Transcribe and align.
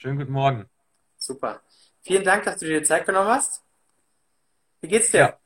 Schönen 0.00 0.16
guten 0.16 0.30
Morgen. 0.30 0.70
Super. 1.16 1.60
Vielen 2.02 2.22
Dank, 2.22 2.44
dass 2.44 2.58
du 2.58 2.66
dir 2.66 2.78
die 2.78 2.86
Zeit 2.86 3.04
genommen 3.04 3.30
hast. 3.30 3.64
Wie 4.80 4.86
geht's 4.86 5.10
dir? 5.10 5.18
Ja, 5.18 5.38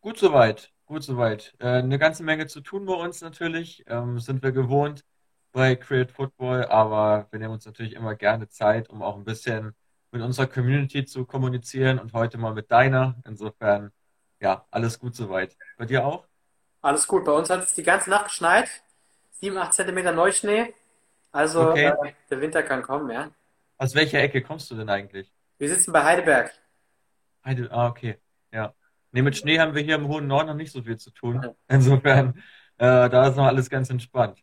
gut 0.00 0.16
soweit. 0.16 0.72
Gut 0.86 1.02
soweit. 1.02 1.54
Äh, 1.58 1.66
eine 1.66 1.98
ganze 1.98 2.22
Menge 2.22 2.46
zu 2.46 2.62
tun 2.62 2.86
bei 2.86 2.94
uns 2.94 3.20
natürlich. 3.20 3.84
Ähm, 3.88 4.20
sind 4.20 4.42
wir 4.42 4.52
gewohnt 4.52 5.04
bei 5.52 5.76
Create 5.76 6.12
Football, 6.12 6.64
aber 6.64 7.28
wir 7.30 7.40
nehmen 7.40 7.52
uns 7.52 7.66
natürlich 7.66 7.92
immer 7.92 8.14
gerne 8.14 8.48
Zeit, 8.48 8.88
um 8.88 9.02
auch 9.02 9.16
ein 9.16 9.24
bisschen 9.24 9.74
mit 10.10 10.22
unserer 10.22 10.46
Community 10.46 11.04
zu 11.04 11.26
kommunizieren 11.26 11.98
und 11.98 12.14
heute 12.14 12.38
mal 12.38 12.54
mit 12.54 12.70
deiner. 12.70 13.16
Insofern, 13.26 13.92
ja, 14.40 14.64
alles 14.70 14.98
gut 14.98 15.14
soweit. 15.14 15.58
Bei 15.76 15.84
dir 15.84 16.06
auch? 16.06 16.26
Alles 16.80 17.06
gut. 17.06 17.26
Bei 17.26 17.32
uns 17.32 17.50
hat 17.50 17.64
es 17.64 17.74
die 17.74 17.82
ganze 17.82 18.08
Nacht 18.08 18.28
geschneit. 18.28 18.70
7, 19.40 19.58
8 19.58 19.74
Zentimeter 19.74 20.12
Neuschnee. 20.12 20.72
Also 21.34 21.70
Okay. 21.70 21.86
äh, 21.86 22.12
der 22.30 22.40
Winter 22.40 22.62
kann 22.62 22.82
kommen, 22.82 23.10
ja. 23.10 23.28
Aus 23.76 23.94
welcher 23.94 24.20
Ecke 24.20 24.40
kommst 24.40 24.70
du 24.70 24.76
denn 24.76 24.88
eigentlich? 24.88 25.32
Wir 25.58 25.68
sitzen 25.68 25.92
bei 25.92 26.04
Heidelberg. 26.04 26.52
Heide, 27.44 27.68
ah, 27.72 27.88
okay. 27.88 28.18
Ja. 28.52 28.72
Nee, 29.10 29.22
mit 29.22 29.36
Schnee 29.36 29.58
haben 29.58 29.74
wir 29.74 29.82
hier 29.82 29.96
im 29.96 30.06
hohen 30.08 30.28
Norden 30.28 30.48
noch 30.48 30.54
nicht 30.54 30.72
so 30.72 30.82
viel 30.82 30.96
zu 30.96 31.10
tun. 31.10 31.44
Insofern, 31.68 32.36
äh, 32.78 33.08
da 33.10 33.28
ist 33.28 33.36
noch 33.36 33.46
alles 33.46 33.68
ganz 33.68 33.90
entspannt. 33.90 34.38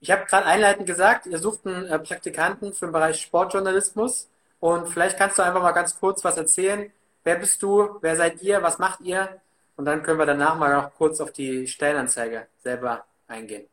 Ich 0.00 0.10
habe 0.10 0.24
gerade 0.26 0.46
einleitend 0.46 0.86
gesagt, 0.86 1.26
ihr 1.26 1.38
sucht 1.38 1.66
einen 1.66 1.86
äh, 1.86 1.98
Praktikanten 1.98 2.72
für 2.72 2.86
den 2.86 2.92
Bereich 2.92 3.20
Sportjournalismus. 3.22 4.28
Und 4.60 4.88
vielleicht 4.88 5.16
kannst 5.18 5.38
du 5.38 5.42
einfach 5.42 5.62
mal 5.62 5.72
ganz 5.72 5.98
kurz 5.98 6.24
was 6.24 6.36
erzählen. 6.36 6.92
Wer 7.22 7.36
bist 7.36 7.62
du? 7.62 7.98
Wer 8.02 8.16
seid 8.16 8.42
ihr? 8.42 8.60
Was 8.62 8.78
macht 8.78 9.00
ihr? 9.02 9.40
Und 9.76 9.84
dann 9.86 10.02
können 10.02 10.18
wir 10.18 10.26
danach 10.26 10.56
mal 10.56 10.72
noch 10.74 10.94
kurz 10.94 11.20
auf 11.20 11.32
die 11.32 11.66
Stellenanzeige 11.66 12.48
selber 12.58 13.04
eingehen. 13.28 13.66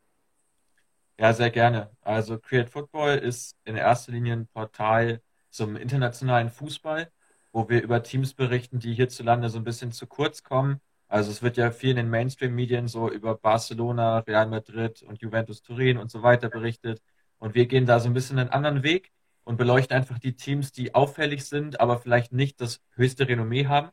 Ja, 1.22 1.34
sehr 1.34 1.52
gerne. 1.52 1.92
Also 2.02 2.40
Create 2.40 2.68
Football 2.68 3.18
ist 3.20 3.56
in 3.64 3.76
erster 3.76 4.12
Linie 4.12 4.34
ein 4.34 4.48
Portal 4.48 5.22
zum 5.52 5.76
internationalen 5.76 6.50
Fußball, 6.50 7.12
wo 7.52 7.70
wir 7.70 7.84
über 7.84 8.02
Teams 8.02 8.34
berichten, 8.34 8.80
die 8.80 8.96
hierzulande 8.96 9.50
so 9.52 9.60
ein 9.60 9.64
bisschen 9.64 9.92
zu 9.92 10.08
kurz 10.08 10.42
kommen. 10.42 10.82
Also 11.08 11.30
es 11.30 11.44
wird 11.44 11.58
ja 11.58 11.70
viel 11.70 11.92
in 11.92 11.98
den 11.98 12.10
Mainstream-Medien 12.10 12.88
so 12.88 13.08
über 13.12 13.36
Barcelona, 13.38 14.20
Real 14.20 14.48
Madrid 14.48 15.04
und 15.04 15.22
Juventus 15.22 15.62
Turin 15.62 16.00
und 16.00 16.10
so 16.10 16.24
weiter 16.24 16.50
berichtet. 16.50 17.04
Und 17.38 17.54
wir 17.54 17.68
gehen 17.68 17.86
da 17.86 18.00
so 18.00 18.10
ein 18.10 18.16
bisschen 18.16 18.40
einen 18.40 18.50
anderen 18.50 18.82
Weg 18.82 19.12
und 19.44 19.58
beleuchten 19.58 19.96
einfach 19.96 20.18
die 20.18 20.36
Teams, 20.36 20.72
die 20.72 20.96
auffällig 20.96 21.46
sind, 21.46 21.80
aber 21.80 22.00
vielleicht 22.00 22.34
nicht 22.34 22.60
das 22.62 22.82
höchste 22.96 23.28
Renommee 23.28 23.68
haben. 23.68 23.92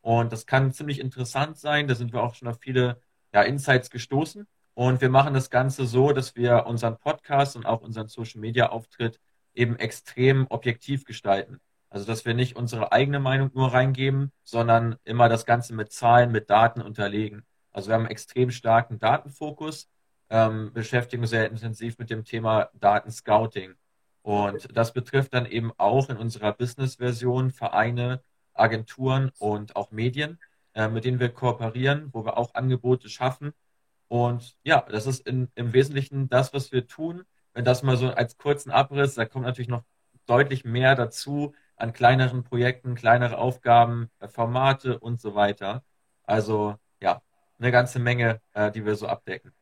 Und 0.00 0.32
das 0.32 0.46
kann 0.46 0.72
ziemlich 0.72 1.00
interessant 1.00 1.58
sein. 1.58 1.88
Da 1.88 1.94
sind 1.94 2.14
wir 2.14 2.22
auch 2.22 2.34
schon 2.34 2.48
auf 2.48 2.58
viele 2.60 3.02
ja, 3.34 3.42
Insights 3.42 3.90
gestoßen. 3.90 4.46
Und 4.80 5.02
wir 5.02 5.10
machen 5.10 5.34
das 5.34 5.50
Ganze 5.50 5.84
so, 5.84 6.10
dass 6.12 6.36
wir 6.36 6.64
unseren 6.64 6.96
Podcast 6.96 7.54
und 7.54 7.66
auch 7.66 7.82
unseren 7.82 8.08
Social 8.08 8.40
Media 8.40 8.70
Auftritt 8.70 9.20
eben 9.52 9.76
extrem 9.76 10.46
objektiv 10.46 11.04
gestalten. 11.04 11.60
Also, 11.90 12.06
dass 12.06 12.24
wir 12.24 12.32
nicht 12.32 12.56
unsere 12.56 12.90
eigene 12.90 13.20
Meinung 13.20 13.50
nur 13.52 13.74
reingeben, 13.74 14.32
sondern 14.42 14.96
immer 15.04 15.28
das 15.28 15.44
Ganze 15.44 15.74
mit 15.74 15.92
Zahlen, 15.92 16.32
mit 16.32 16.48
Daten 16.48 16.80
unterlegen. 16.80 17.44
Also, 17.72 17.88
wir 17.88 17.94
haben 17.94 18.04
einen 18.04 18.12
extrem 18.12 18.50
starken 18.50 18.98
Datenfokus, 18.98 19.90
ähm, 20.30 20.72
beschäftigen 20.72 21.24
uns 21.24 21.30
sehr 21.30 21.50
intensiv 21.50 21.98
mit 21.98 22.08
dem 22.08 22.24
Thema 22.24 22.70
Datenscouting. 22.72 23.74
Und 24.22 24.66
das 24.74 24.94
betrifft 24.94 25.34
dann 25.34 25.44
eben 25.44 25.72
auch 25.76 26.08
in 26.08 26.16
unserer 26.16 26.54
Business-Version 26.54 27.50
Vereine, 27.50 28.22
Agenturen 28.54 29.30
und 29.40 29.76
auch 29.76 29.90
Medien, 29.90 30.38
äh, 30.72 30.88
mit 30.88 31.04
denen 31.04 31.20
wir 31.20 31.28
kooperieren, 31.28 32.08
wo 32.12 32.24
wir 32.24 32.38
auch 32.38 32.54
Angebote 32.54 33.10
schaffen 33.10 33.52
und 34.10 34.56
ja, 34.64 34.84
das 34.90 35.06
ist 35.06 35.24
in, 35.24 35.52
im 35.54 35.72
Wesentlichen 35.72 36.28
das, 36.28 36.52
was 36.52 36.72
wir 36.72 36.88
tun. 36.88 37.22
Wenn 37.54 37.64
das 37.64 37.84
mal 37.84 37.96
so 37.96 38.08
als 38.08 38.36
kurzen 38.38 38.72
Abriss, 38.72 39.14
da 39.14 39.24
kommt 39.24 39.44
natürlich 39.46 39.68
noch 39.68 39.84
deutlich 40.26 40.64
mehr 40.64 40.96
dazu 40.96 41.54
an 41.76 41.92
kleineren 41.92 42.42
Projekten, 42.42 42.96
kleinere 42.96 43.38
Aufgaben, 43.38 44.10
äh, 44.18 44.26
Formate 44.26 44.98
und 44.98 45.20
so 45.20 45.36
weiter. 45.36 45.84
Also 46.24 46.74
ja, 47.00 47.22
eine 47.60 47.70
ganze 47.70 48.00
Menge, 48.00 48.40
äh, 48.52 48.72
die 48.72 48.84
wir 48.84 48.96
so 48.96 49.06
abdecken. 49.06 49.52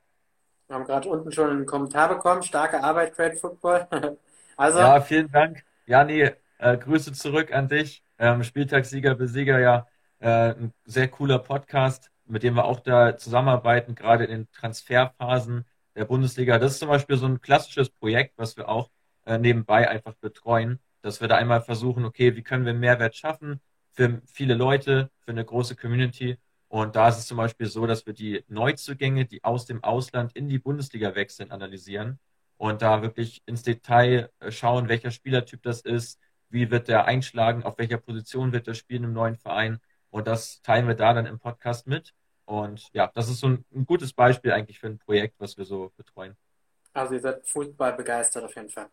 Wir 0.67 0.77
haben 0.77 0.87
gerade 0.87 1.11
unten 1.11 1.31
schon 1.31 1.51
einen 1.51 1.67
Kommentar 1.67 2.09
bekommen. 2.09 2.43
Starke 2.43 2.83
Arbeit, 2.83 3.15
Great 3.15 3.39
Football. 3.39 3.87
Also, 4.61 4.81
Ja, 4.81 5.01
vielen 5.01 5.31
Dank. 5.31 5.65
Ja, 5.87 6.03
nee, 6.03 6.33
äh, 6.59 6.77
Grüße 6.77 7.13
zurück 7.13 7.53
an 7.53 7.69
dich. 7.69 8.03
Ähm, 8.19 8.43
Spieltagssieger, 8.43 9.15
Besieger, 9.15 9.61
ja, 9.61 9.87
äh, 10.19 10.55
ein 10.55 10.75
sehr 10.85 11.07
cooler 11.07 11.39
Podcast, 11.39 12.11
mit 12.29 12.43
dem 12.43 12.55
wir 12.55 12.65
auch 12.65 12.81
da 12.81 13.17
zusammenarbeiten, 13.17 13.95
gerade 13.95 14.25
in 14.25 14.31
den 14.31 14.51
Transferphasen 14.53 15.65
der 15.97 16.05
Bundesliga. 16.05 16.59
Das 16.59 16.73
ist 16.73 16.79
zum 16.79 16.89
Beispiel 16.89 17.17
so 17.17 17.27
ein 17.27 17.41
klassisches 17.41 17.91
Projekt, 17.91 18.39
was 18.39 18.57
wir 18.57 18.69
auch 18.69 18.91
äh, 19.25 19.39
nebenbei 19.39 19.89
einfach 19.89 20.15
betreuen, 20.15 20.81
dass 21.03 21.21
wir 21.21 21.29
da 21.29 21.37
einmal 21.37 21.63
versuchen, 21.63 22.05
okay, 22.05 22.37
wie 22.37 22.43
können 22.43 22.67
wir 22.67 22.75
Mehrwert 22.75 23.17
schaffen 23.17 23.61
für 23.93 24.23
viele 24.27 24.55
Leute, 24.55 25.11
für 25.21 25.33
eine 25.33 25.45
große 25.45 25.77
Community. 25.77 26.39
Und 26.69 26.97
da 26.97 27.09
ist 27.09 27.19
es 27.19 27.27
zum 27.27 27.37
Beispiel 27.39 27.67
so, 27.67 27.87
dass 27.87 28.07
wir 28.07 28.13
die 28.13 28.45
Neuzugänge, 28.49 29.25
die 29.25 29.43
aus 29.43 29.67
dem 29.67 29.83
Ausland 29.83 30.33
in 30.37 30.49
die 30.49 30.59
Bundesliga 30.59 31.15
wechseln, 31.15 31.51
analysieren 31.51 32.19
und 32.59 32.83
da 32.83 33.03
wirklich 33.03 33.43
ins 33.47 33.63
Detail 33.63 34.31
äh, 34.41 34.51
schauen, 34.51 34.89
welcher 34.89 35.11
Spielertyp 35.11 35.63
das 35.63 35.81
ist, 35.81 36.21
wie 36.51 36.71
wird 36.71 36.89
der 36.89 37.07
einschlagen, 37.07 37.63
auf 37.63 37.79
welcher 37.79 37.99
Position 37.99 38.53
wird 38.53 38.69
er 38.69 38.75
spielen 38.75 39.05
im 39.05 39.13
neuen 39.13 39.37
Verein. 39.37 39.81
Und 40.11 40.27
das 40.27 40.63
teilen 40.63 40.87
wir 40.87 40.95
da 40.95 41.13
dann 41.13 41.27
im 41.27 41.39
Podcast 41.39 41.87
mit. 41.87 42.15
Und 42.45 42.89
ja, 42.93 43.11
das 43.15 43.29
ist 43.29 43.41
so 43.41 43.49
ein, 43.49 43.65
ein 43.75 43.85
gutes 43.85 44.13
Beispiel 44.13 44.53
eigentlich 44.53 44.79
für 44.79 44.87
ein 44.87 44.99
Projekt, 44.99 45.35
was 45.39 45.59
wir 45.59 45.65
so 45.65 45.93
betreuen. 45.97 46.37
also 46.95 47.15
ihr 47.15 47.21
seid 47.21 47.47
Fußball 47.47 47.93
begeistert 47.93 48.45
auf 48.45 48.55
jeden 48.57 48.71
Fall. 48.71 48.89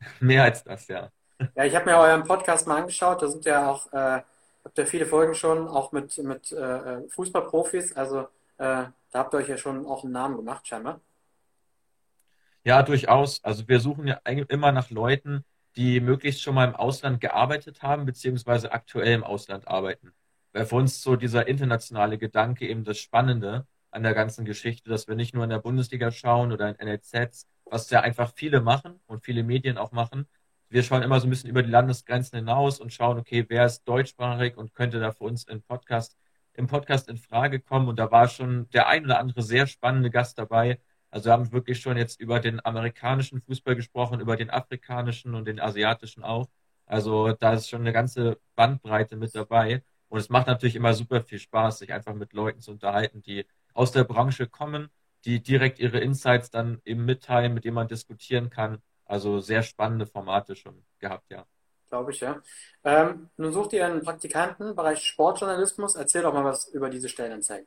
Mehr 0.20 0.44
als 0.44 0.62
das, 0.62 0.86
ja. 0.88 1.10
Ja, 1.54 1.64
ich 1.64 1.74
habe 1.74 1.86
mir 1.86 1.96
euren 1.96 2.24
Podcast 2.24 2.66
mal 2.66 2.76
angeschaut. 2.76 3.22
Da 3.22 3.28
sind 3.28 3.44
ja 3.44 3.70
auch, 3.70 3.92
äh, 3.92 4.22
habt 4.64 4.78
ihr 4.78 4.86
viele 4.86 5.06
Folgen 5.06 5.34
schon, 5.34 5.66
auch 5.66 5.92
mit, 5.92 6.16
mit 6.18 6.52
äh, 6.52 6.56
äh, 6.56 7.08
Fußballprofis. 7.08 7.94
Also 7.94 8.20
äh, 8.20 8.26
da 8.58 8.92
habt 9.14 9.34
ihr 9.34 9.38
euch 9.38 9.48
ja 9.48 9.56
schon 9.56 9.86
auch 9.86 10.04
einen 10.04 10.12
Namen 10.12 10.36
gemacht, 10.36 10.66
scheinbar. 10.66 11.00
Ja, 12.64 12.82
durchaus. 12.82 13.42
Also 13.44 13.66
wir 13.68 13.80
suchen 13.80 14.06
ja 14.06 14.20
eigentlich 14.24 14.50
immer 14.50 14.72
nach 14.72 14.90
Leuten, 14.90 15.44
die 15.76 16.00
möglichst 16.00 16.42
schon 16.42 16.54
mal 16.54 16.68
im 16.68 16.76
Ausland 16.76 17.20
gearbeitet 17.20 17.82
haben, 17.82 18.06
beziehungsweise 18.06 18.72
aktuell 18.72 19.14
im 19.14 19.24
Ausland 19.24 19.68
arbeiten. 19.68 20.12
Weil 20.54 20.66
für 20.66 20.76
uns 20.76 21.02
so 21.02 21.16
dieser 21.16 21.48
internationale 21.48 22.16
Gedanke 22.16 22.68
eben 22.68 22.84
das 22.84 22.98
Spannende 22.98 23.66
an 23.90 24.04
der 24.04 24.14
ganzen 24.14 24.44
Geschichte, 24.44 24.88
dass 24.88 25.08
wir 25.08 25.16
nicht 25.16 25.34
nur 25.34 25.44
in 25.44 25.50
der 25.50 25.58
Bundesliga 25.58 26.12
schauen 26.12 26.52
oder 26.52 26.68
in 26.68 26.76
NLZs, 26.86 27.48
was 27.64 27.90
ja 27.90 28.00
einfach 28.02 28.32
viele 28.34 28.60
machen 28.60 29.00
und 29.06 29.24
viele 29.24 29.42
Medien 29.42 29.78
auch 29.78 29.92
machen. 29.92 30.28
Wir 30.68 30.84
schauen 30.84 31.02
immer 31.02 31.18
so 31.20 31.26
ein 31.26 31.30
bisschen 31.30 31.50
über 31.50 31.62
die 31.64 31.70
Landesgrenzen 31.70 32.38
hinaus 32.38 32.80
und 32.80 32.92
schauen, 32.92 33.18
okay, 33.18 33.44
wer 33.48 33.66
ist 33.66 33.82
deutschsprachig 33.84 34.56
und 34.56 34.74
könnte 34.74 35.00
da 35.00 35.10
für 35.12 35.24
uns 35.24 35.44
im 35.44 35.60
Podcast, 35.62 36.16
im 36.54 36.68
Podcast 36.68 37.08
in 37.08 37.16
Frage 37.16 37.60
kommen. 37.60 37.88
Und 37.88 37.98
da 37.98 38.10
war 38.12 38.28
schon 38.28 38.68
der 38.70 38.86
ein 38.86 39.04
oder 39.04 39.18
andere 39.18 39.42
sehr 39.42 39.66
spannende 39.66 40.10
Gast 40.10 40.38
dabei. 40.38 40.80
Also 41.10 41.26
wir 41.26 41.32
haben 41.32 41.50
wirklich 41.52 41.80
schon 41.80 41.96
jetzt 41.96 42.20
über 42.20 42.38
den 42.40 42.64
amerikanischen 42.64 43.40
Fußball 43.40 43.74
gesprochen, 43.76 44.20
über 44.20 44.36
den 44.36 44.50
afrikanischen 44.50 45.34
und 45.34 45.46
den 45.46 45.60
asiatischen 45.60 46.22
auch. 46.22 46.48
Also 46.86 47.32
da 47.32 47.54
ist 47.54 47.68
schon 47.68 47.80
eine 47.80 47.92
ganze 47.92 48.38
Bandbreite 48.54 49.16
mit 49.16 49.34
dabei. 49.34 49.82
Und 50.14 50.20
es 50.20 50.28
macht 50.28 50.46
natürlich 50.46 50.76
immer 50.76 50.94
super 50.94 51.24
viel 51.24 51.40
Spaß, 51.40 51.80
sich 51.80 51.92
einfach 51.92 52.14
mit 52.14 52.34
Leuten 52.34 52.60
zu 52.60 52.70
unterhalten, 52.70 53.20
die 53.20 53.46
aus 53.72 53.90
der 53.90 54.04
Branche 54.04 54.46
kommen, 54.46 54.88
die 55.24 55.42
direkt 55.42 55.80
ihre 55.80 55.98
Insights 55.98 56.52
dann 56.52 56.80
eben 56.84 57.04
mitteilen, 57.04 57.52
mit 57.52 57.64
denen 57.64 57.74
man 57.74 57.88
diskutieren 57.88 58.48
kann. 58.48 58.80
Also 59.06 59.40
sehr 59.40 59.64
spannende 59.64 60.06
Formate 60.06 60.54
schon 60.54 60.84
gehabt, 61.00 61.32
ja. 61.32 61.44
Glaube 61.88 62.12
ich, 62.12 62.20
ja. 62.20 62.40
Ähm, 62.84 63.28
nun 63.36 63.52
sucht 63.52 63.72
ihr 63.72 63.84
einen 63.84 64.02
Praktikanten 64.04 64.68
im 64.68 64.76
Bereich 64.76 65.04
Sportjournalismus. 65.04 65.96
Erzähl 65.96 66.22
doch 66.22 66.32
mal 66.32 66.44
was 66.44 66.68
über 66.68 66.90
diese 66.90 67.08
Stellenanzeige. 67.08 67.66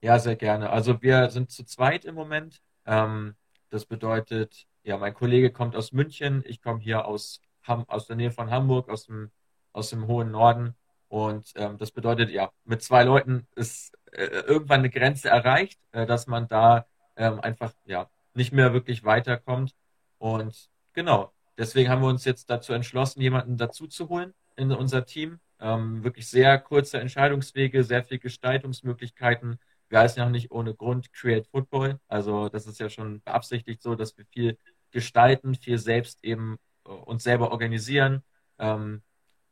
Ja, 0.00 0.20
sehr 0.20 0.36
gerne. 0.36 0.70
Also 0.70 1.02
wir 1.02 1.28
sind 1.30 1.50
zu 1.50 1.64
zweit 1.64 2.04
im 2.04 2.14
Moment. 2.14 2.62
Ähm, 2.86 3.34
das 3.70 3.84
bedeutet, 3.84 4.68
ja, 4.84 4.96
mein 4.96 5.12
Kollege 5.12 5.50
kommt 5.50 5.74
aus 5.74 5.90
München, 5.90 6.44
ich 6.46 6.62
komme 6.62 6.78
hier 6.78 7.06
aus, 7.06 7.42
Ham 7.64 7.84
aus 7.88 8.06
der 8.06 8.14
Nähe 8.14 8.30
von 8.30 8.48
Hamburg, 8.48 8.88
aus 8.88 9.06
dem, 9.06 9.32
aus 9.72 9.90
dem 9.90 10.06
hohen 10.06 10.30
Norden. 10.30 10.76
Und 11.08 11.52
ähm, 11.56 11.78
das 11.78 11.90
bedeutet, 11.90 12.30
ja, 12.30 12.50
mit 12.64 12.82
zwei 12.82 13.04
Leuten 13.04 13.46
ist 13.56 13.94
äh, 14.12 14.24
irgendwann 14.24 14.80
eine 14.80 14.90
Grenze 14.90 15.28
erreicht, 15.28 15.80
äh, 15.92 16.06
dass 16.06 16.26
man 16.26 16.48
da 16.48 16.86
ähm, 17.16 17.40
einfach 17.40 17.72
ja 17.86 18.08
nicht 18.34 18.52
mehr 18.52 18.72
wirklich 18.72 19.04
weiterkommt. 19.04 19.74
Und 20.18 20.70
genau, 20.92 21.32
deswegen 21.56 21.90
haben 21.90 22.02
wir 22.02 22.08
uns 22.08 22.24
jetzt 22.24 22.50
dazu 22.50 22.72
entschlossen, 22.72 23.20
jemanden 23.20 23.56
dazu 23.56 23.86
zu 23.86 24.08
holen 24.08 24.34
in 24.56 24.72
unser 24.72 25.06
Team. 25.06 25.40
Ähm, 25.60 26.04
wirklich 26.04 26.28
sehr 26.28 26.58
kurze 26.58 27.00
Entscheidungswege, 27.00 27.82
sehr 27.84 28.04
viel 28.04 28.18
Gestaltungsmöglichkeiten. 28.18 29.58
Wir 29.88 30.00
heißen 30.00 30.18
ja 30.18 30.26
auch 30.26 30.30
nicht 30.30 30.50
ohne 30.50 30.74
Grund 30.74 31.12
Create 31.12 31.46
Football. 31.48 31.98
Also 32.08 32.48
das 32.48 32.66
ist 32.66 32.78
ja 32.78 32.90
schon 32.90 33.22
beabsichtigt 33.22 33.82
so, 33.82 33.94
dass 33.94 34.16
wir 34.16 34.26
viel 34.26 34.58
gestalten, 34.90 35.54
viel 35.54 35.78
selbst 35.78 36.22
eben 36.24 36.58
äh, 36.84 36.90
uns 36.90 37.24
selber 37.24 37.50
organisieren. 37.50 38.22
Ähm, 38.58 39.02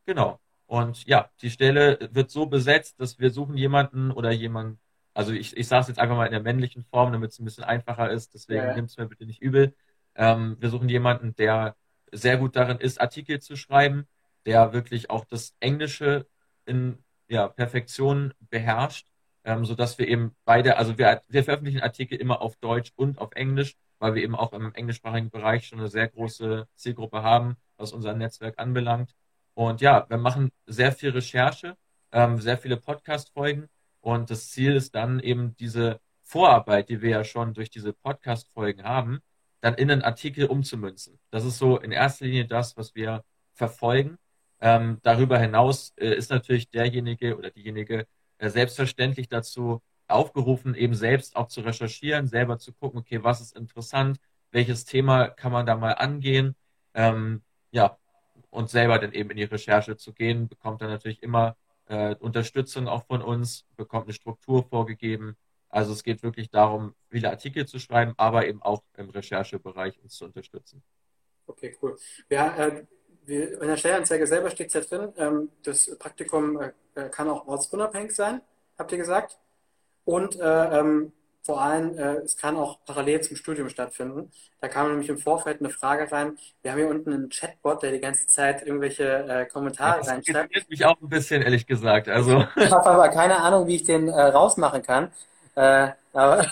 genau. 0.05 0.41
Und 0.67 1.07
ja, 1.07 1.31
die 1.43 1.51
Stelle 1.51 1.99
wird 2.13 2.31
so 2.31 2.47
besetzt, 2.47 3.01
dass 3.01 3.19
wir 3.19 3.31
suchen 3.31 3.57
jemanden 3.57 4.11
oder 4.11 4.33
jemanden, 4.33 4.81
also 5.15 5.33
ich, 5.33 5.57
ich 5.57 5.69
sage 5.69 5.83
es 5.83 5.89
jetzt 5.89 5.99
einfach 5.99 6.17
mal 6.17 6.27
in 6.27 6.33
der 6.33 6.43
männlichen 6.43 6.85
Form, 6.85 7.13
damit 7.13 7.31
es 7.33 7.39
ein 7.39 7.45
bisschen 7.45 7.65
einfacher 7.65 8.11
ist, 8.11 8.35
deswegen 8.35 8.59
Ja, 8.59 8.75
nimmt 8.75 8.91
es 8.91 8.97
mir 8.97 9.07
bitte 9.07 9.27
nicht 9.27 9.41
übel. 9.43 9.75
Ähm, 10.15 10.57
wir 10.61 10.71
suchen 10.71 10.89
jemanden, 10.89 11.35
der 11.37 11.77
sehr 12.13 12.37
gut 12.39 12.57
darin 12.57 12.79
ist, 12.79 13.01
Artikel 13.01 13.41
zu 13.41 13.57
schreiben, 13.57 14.07
der 14.45 14.73
wirklich 14.73 15.11
auch 15.11 15.25
das 15.25 15.55
Englische 15.61 16.27
in 16.65 16.99
ja, 17.29 17.49
Perfektion 17.49 18.33
beherrscht, 18.41 19.09
ähm, 19.45 19.65
sodass 19.65 19.99
wir 19.99 20.09
eben 20.09 20.35
beide, 20.45 20.77
also 20.79 20.99
wir, 20.99 21.23
wir 21.29 21.45
veröffentlichen 21.45 21.81
Artikel 21.83 22.19
immer 22.19 22.41
auf 22.43 22.57
Deutsch 22.57 22.93
und 22.97 23.19
auf 23.19 23.33
Englisch, 23.35 23.77
weil 23.99 24.15
wir 24.15 24.23
eben 24.23 24.35
auch 24.37 24.53
im 24.53 24.75
englischsprachigen 24.75 25.31
Bereich 25.31 25.67
schon 25.69 25.79
eine 25.81 25.89
sehr 25.89 26.09
große 26.09 26.69
Zielgruppe 26.75 27.23
haben, 27.23 27.57
was 27.77 27.93
unser 27.93 28.15
Netzwerk 28.15 28.59
anbelangt. 28.59 29.15
Und 29.57 29.81
ja, 29.81 30.05
wir 30.11 30.19
machen 30.19 30.53
sehr 30.67 30.93
viel 30.93 31.11
Recherche, 31.11 31.79
ähm, 32.13 32.39
sehr 32.39 32.59
viele 32.59 32.77
Podcast-Folgen 32.77 33.69
und 34.03 34.31
das 34.31 34.51
Ziel 34.51 34.77
ist 34.77 34.95
dann 34.95 35.19
eben 35.19 35.57
diese 35.57 35.99
Vorarbeit, 36.23 36.91
die 36.91 37.01
wir 37.01 37.11
ja 37.11 37.25
schon 37.25 37.55
durch 37.55 37.71
diese 37.71 37.95
Podcast-Folgen 37.95 38.85
haben, 38.85 39.21
dann 39.63 39.73
in 39.75 39.91
einen 39.91 40.03
Artikel 40.03 40.47
umzumünzen. 40.47 41.19
Das 41.31 41.47
ist 41.47 41.57
so 41.57 41.79
in 41.79 41.91
erster 41.91 42.27
Linie 42.27 42.45
das, 42.45 42.77
was 42.77 42.95
wir 42.95 43.25
verfolgen. 43.55 44.19
Ähm, 44.61 44.99
darüber 45.03 45.39
hinaus 45.39 45.95
äh, 45.97 46.15
ist 46.15 46.31
natürlich 46.31 46.69
derjenige 46.69 47.39
oder 47.39 47.51
diejenige 47.51 48.07
äh, 48.37 48.51
selbstverständlich 48.51 49.31
dazu 49.31 49.81
aufgerufen, 50.07 50.75
eben 50.75 50.95
selbst 50.95 51.35
auch 51.35 51.49
zu 51.49 51.63
recherchieren, 51.63 52.27
selber 52.27 52.59
zu 52.59 52.75
gucken, 52.75 53.01
okay, 53.01 53.25
was 53.25 53.41
ist 53.41 53.57
interessant, 53.57 54.19
welches 54.51 54.85
Thema 54.85 55.29
kann 55.29 55.51
man 55.53 55.65
da 55.65 55.77
mal 55.77 55.93
angehen, 55.93 56.55
ähm, 56.93 57.43
ja, 57.71 57.99
und 58.51 58.71
selber 58.71 58.99
dann 58.99 59.13
eben 59.13 59.31
in 59.31 59.37
die 59.37 59.45
Recherche 59.45 59.97
zu 59.97 60.13
gehen, 60.13 60.49
bekommt 60.49 60.81
dann 60.83 60.91
natürlich 60.91 61.23
immer 61.23 61.57
äh, 61.89 62.15
Unterstützung 62.17 62.89
auch 62.89 63.05
von 63.07 63.23
uns, 63.23 63.65
bekommt 63.77 64.07
eine 64.07 64.13
Struktur 64.13 64.65
vorgegeben. 64.65 65.37
Also 65.69 65.93
es 65.93 66.03
geht 66.03 66.23
wirklich 66.23 66.51
darum, 66.51 66.95
viele 67.11 67.31
Artikel 67.31 67.67
zu 67.67 67.79
schreiben, 67.79 68.15
aber 68.17 68.47
eben 68.47 68.63
auch 68.63 68.83
im 68.97 69.11
Recherchebereich 69.11 70.01
uns 70.03 70.17
zu 70.17 70.25
unterstützen. 70.25 70.83
Okay, 71.47 71.77
cool. 71.83 71.97
Ja, 72.29 72.57
äh, 72.57 72.87
in 73.27 73.61
der 73.61 73.77
Stellenanzeige 73.77 74.27
selber 74.27 74.51
steht 74.51 74.69
es 74.69 74.75
ja 74.75 74.81
drin, 74.81 75.13
ähm, 75.17 75.51
das 75.63 75.97
Praktikum 75.99 76.61
äh, 76.61 76.73
äh, 76.95 77.09
kann 77.09 77.29
auch 77.29 77.47
ortsunabhängig 77.47 78.15
sein, 78.15 78.41
habt 78.79 78.93
ihr 78.93 78.99
gesagt. 78.99 79.39
Und 80.05 80.39
äh, 80.39 80.81
ähm, 80.81 81.13
vor 81.47 81.63
allem, 81.63 81.97
äh, 81.97 82.17
es 82.17 82.37
kann 82.37 82.57
auch 82.57 82.81
parallel 82.85 83.21
zum 83.21 83.37
Studium 83.37 83.69
stattfinden. 83.69 84.33
Da 84.61 84.67
kam 84.67 84.89
nämlich 84.89 85.09
im 85.09 85.17
Vorfeld 85.17 85.61
eine 85.61 85.71
Frage 85.71 86.11
rein. 86.11 86.37
Wir 86.61 86.73
haben 86.73 86.79
hier 86.79 86.89
unten 86.89 87.13
einen 87.13 87.29
Chatbot, 87.31 87.85
der 87.85 87.93
die 87.93 88.01
ganze 88.01 88.27
Zeit 88.27 88.67
irgendwelche 88.67 89.05
äh, 89.05 89.47
Kommentare 89.47 89.99
das 89.99 90.09
reinschreibt. 90.09 90.57
Das 90.57 90.69
mich 90.69 90.85
auch 90.85 91.01
ein 91.01 91.09
bisschen, 91.09 91.43
ehrlich 91.43 91.67
gesagt. 91.67 92.09
Also. 92.09 92.45
Ich 92.57 92.73
habe 92.73 92.91
aber 92.91 93.09
keine 93.11 93.37
Ahnung, 93.37 93.69
wie 93.69 93.77
ich 93.77 93.85
den 93.85 94.09
äh, 94.09 94.21
rausmachen 94.21 94.83
kann. 94.83 95.13
Äh, 95.55 95.91
aber 96.13 96.45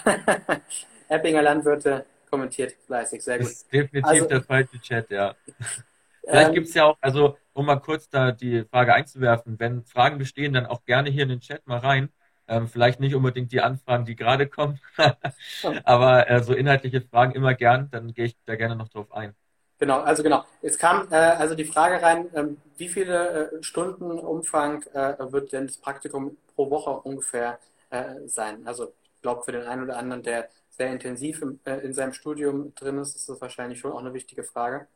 Eppinger 1.09 1.43
Landwirte 1.43 2.07
kommentiert 2.31 2.75
fleißig, 2.87 3.23
sehr 3.23 3.39
gut. 3.39 3.47
Das 3.47 3.53
ist 3.53 3.73
definitiv 3.73 4.05
also, 4.05 4.27
der 4.27 4.43
falsche 4.43 4.81
Chat, 4.81 5.11
ja. 5.11 5.35
Vielleicht 6.27 6.49
ähm, 6.49 6.55
gibt 6.55 6.69
es 6.69 6.75
ja 6.75 6.85
auch, 6.85 6.97
also 7.01 7.37
um 7.53 7.67
mal 7.67 7.81
kurz 7.81 8.09
da 8.09 8.31
die 8.31 8.65
Frage 8.71 8.95
einzuwerfen, 8.95 9.59
wenn 9.59 9.85
Fragen 9.85 10.19
bestehen, 10.19 10.53
dann 10.53 10.67
auch 10.67 10.85
gerne 10.85 11.11
hier 11.11 11.25
in 11.25 11.31
den 11.31 11.41
Chat 11.41 11.67
mal 11.67 11.79
rein. 11.79 12.11
Ähm, 12.47 12.69
vielleicht 12.69 13.01
nicht 13.01 13.15
unbedingt 13.15 13.53
die 13.53 13.61
Anfragen, 13.61 14.05
die 14.05 14.17
gerade 14.17 14.47
kommen, 14.47 14.79
aber 15.85 16.29
äh, 16.29 16.43
so 16.43 16.53
inhaltliche 16.53 17.01
Fragen 17.01 17.33
immer 17.33 17.55
gern, 17.55 17.89
dann 17.91 18.13
gehe 18.13 18.27
ich 18.27 18.37
da 18.45 18.55
gerne 18.57 18.77
noch 18.77 18.89
drauf 18.89 19.13
ein. 19.13 19.35
Genau, 19.79 20.01
also 20.01 20.23
genau. 20.23 20.45
Es 20.63 20.79
kam 20.79 21.09
äh, 21.11 21.17
also 21.17 21.55
die 21.55 21.65
Frage 21.65 22.03
rein, 22.03 22.29
ähm, 22.35 22.59
wie 22.77 22.89
viele 22.89 23.51
äh, 23.51 23.63
Stunden 23.63 24.11
Umfang 24.11 24.83
äh, 24.93 25.17
wird 25.33 25.53
denn 25.53 25.67
das 25.67 25.79
Praktikum 25.79 26.37
pro 26.55 26.71
Woche 26.71 26.91
ungefähr 26.91 27.59
äh, 27.91 28.27
sein? 28.27 28.67
Also 28.67 28.93
ich 29.17 29.23
glaube, 29.23 29.43
für 29.43 29.53
den 29.53 29.63
einen 29.63 29.83
oder 29.83 29.97
anderen, 29.97 30.23
der 30.23 30.49
sehr 30.71 30.93
intensiv 30.93 31.43
im, 31.43 31.61
äh, 31.65 31.79
in 31.79 31.93
seinem 31.93 32.13
Studium 32.13 32.75
drin 32.75 32.99
ist, 32.99 33.17
ist 33.17 33.29
das 33.29 33.41
wahrscheinlich 33.41 33.79
schon 33.79 33.93
auch 33.93 34.01
eine 34.01 34.15
wichtige 34.15 34.45
Frage. 34.45 34.87